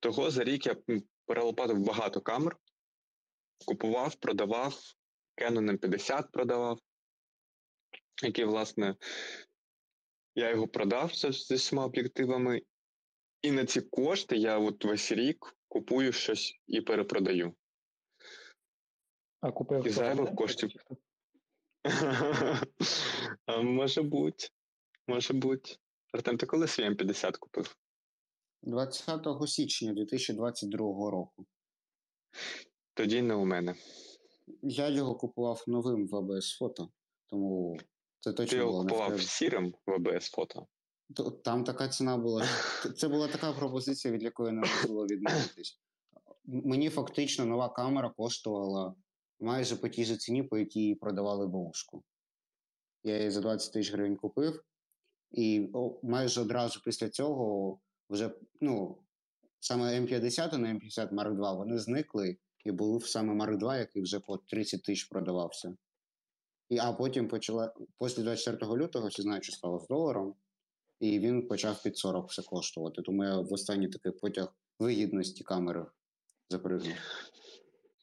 Того 0.00 0.30
за 0.30 0.44
рік 0.44 0.66
я 0.66 0.76
перелопатив 1.26 1.78
багато 1.78 2.20
камер, 2.20 2.56
купував, 3.66 4.14
продавав, 4.14 4.74
Canon 5.36 5.78
M50 5.78 6.30
продавав, 6.32 6.80
який, 8.22 8.44
власне, 8.44 8.96
я 10.34 10.50
його 10.50 10.68
продав 10.68 11.14
з, 11.14 11.32
з 11.32 11.50
усіма 11.50 11.84
об'єктивами. 11.84 12.62
І 13.42 13.50
на 13.50 13.66
ці 13.66 13.80
кошти 13.80 14.36
я 14.36 14.58
от 14.58 14.84
весь 14.84 15.12
рік 15.12 15.56
купую 15.68 16.12
щось 16.12 16.60
і 16.66 16.80
перепродаю. 16.80 17.54
А 19.40 19.52
купив 19.52 19.86
І 19.86 19.90
зайвих 19.90 20.34
коштів. 20.34 20.70
А, 23.46 23.62
може 23.62 24.02
бути. 24.02 24.48
Може 25.06 25.34
бути. 25.34 25.76
Артем, 26.12 26.38
ти 26.38 26.46
коли 26.46 26.66
свій 26.68 26.84
М50 26.90 27.38
купив? 27.38 27.76
20 28.62 29.26
січня 29.46 29.92
2022 29.92 30.78
року. 31.10 31.46
Тоді 32.94 33.22
не 33.22 33.34
у 33.34 33.44
мене. 33.44 33.74
Я 34.62 34.88
його 34.88 35.14
купував 35.14 35.64
новим 35.66 36.08
в 36.08 36.14
ABS 36.14 36.56
фото, 36.58 36.88
тому 37.26 37.76
це 38.20 38.32
точно. 38.32 38.50
Ти 38.50 38.56
його 38.56 38.70
було 38.72 38.82
купував 38.82 39.08
тебе. 39.08 39.22
сірим 39.22 39.74
в 39.86 39.90
АБС 39.92 40.30
фото. 40.30 40.66
Там 41.44 41.64
така 41.64 41.88
ціна 41.88 42.16
була. 42.16 42.46
Це 42.96 43.08
була 43.08 43.28
така 43.28 43.52
пропозиція, 43.52 44.14
від 44.14 44.22
якої 44.22 44.52
неможливо 44.52 45.06
відмовитись. 45.06 45.80
М- 46.48 46.62
Мені 46.64 46.90
фактично 46.90 47.44
нова 47.46 47.68
камера 47.68 48.10
коштувала 48.10 48.94
майже 49.40 49.76
по 49.76 49.88
тій 49.88 50.04
же 50.04 50.16
ціні, 50.16 50.42
по 50.42 50.58
якій 50.58 50.94
продавали 50.94 51.46
бабушку. 51.46 52.04
Я 53.04 53.16
її 53.16 53.30
за 53.30 53.40
20 53.40 53.72
тисяч 53.72 53.92
гривень 53.92 54.16
купив, 54.16 54.64
і 55.30 55.68
майже 56.02 56.40
одразу 56.40 56.80
після 56.84 57.08
цього 57.08 57.78
вже 58.10 58.30
ну, 58.60 58.98
саме 59.60 60.00
М50 60.00 60.58
на 60.58 60.74
М50 60.74 61.14
Mark 61.14 61.36
II 61.36 61.56
вони 61.56 61.78
зникли, 61.78 62.36
і 62.64 62.72
був 62.72 63.06
саме 63.06 63.44
Mark 63.44 63.58
II, 63.58 63.78
який 63.78 64.02
вже 64.02 64.20
по 64.20 64.36
30 64.36 64.82
тисяч 64.82 65.04
продавався. 65.04 65.76
І, 66.68 66.78
а 66.78 66.92
потім 66.92 67.28
почала 67.28 67.74
після 68.00 68.22
24 68.22 68.72
лютого 68.72 69.08
всі 69.08 69.22
знають, 69.22 69.44
що 69.44 69.52
стало 69.52 69.80
з 69.80 69.86
доларом, 69.88 70.34
і 71.00 71.18
він 71.18 71.48
почав 71.48 71.82
під 71.82 71.98
40 71.98 72.28
все 72.28 72.42
коштувати. 72.42 73.02
Тому 73.02 73.24
я 73.24 73.40
в 73.40 73.52
останній 73.52 73.88
такий 73.88 74.12
потяг 74.12 74.54
вигідності 74.78 75.44
камери 75.44 75.86
запригнув. 76.48 76.94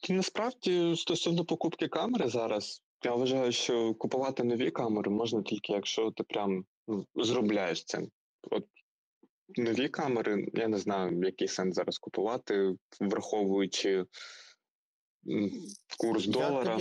І 0.08 0.12
насправді, 0.12 0.96
стосовно 0.96 1.44
покупки 1.44 1.88
камери 1.88 2.28
зараз, 2.28 2.82
я 3.04 3.14
вважаю, 3.14 3.52
що 3.52 3.94
купувати 3.94 4.44
нові 4.44 4.70
камери 4.70 5.10
можна 5.10 5.42
тільки, 5.42 5.72
якщо 5.72 6.10
ти 6.10 6.22
прям 6.22 6.64
ну, 6.88 7.06
зробляєш 7.14 7.84
це. 7.84 8.02
От 8.50 8.64
нові 9.48 9.88
камери, 9.88 10.46
я 10.54 10.68
не 10.68 10.78
знаю, 10.78 11.20
який 11.22 11.48
сенс 11.48 11.74
зараз 11.74 11.98
купувати, 11.98 12.74
враховуючи 13.00 14.04
курс 15.98 16.26
долара. 16.26 16.74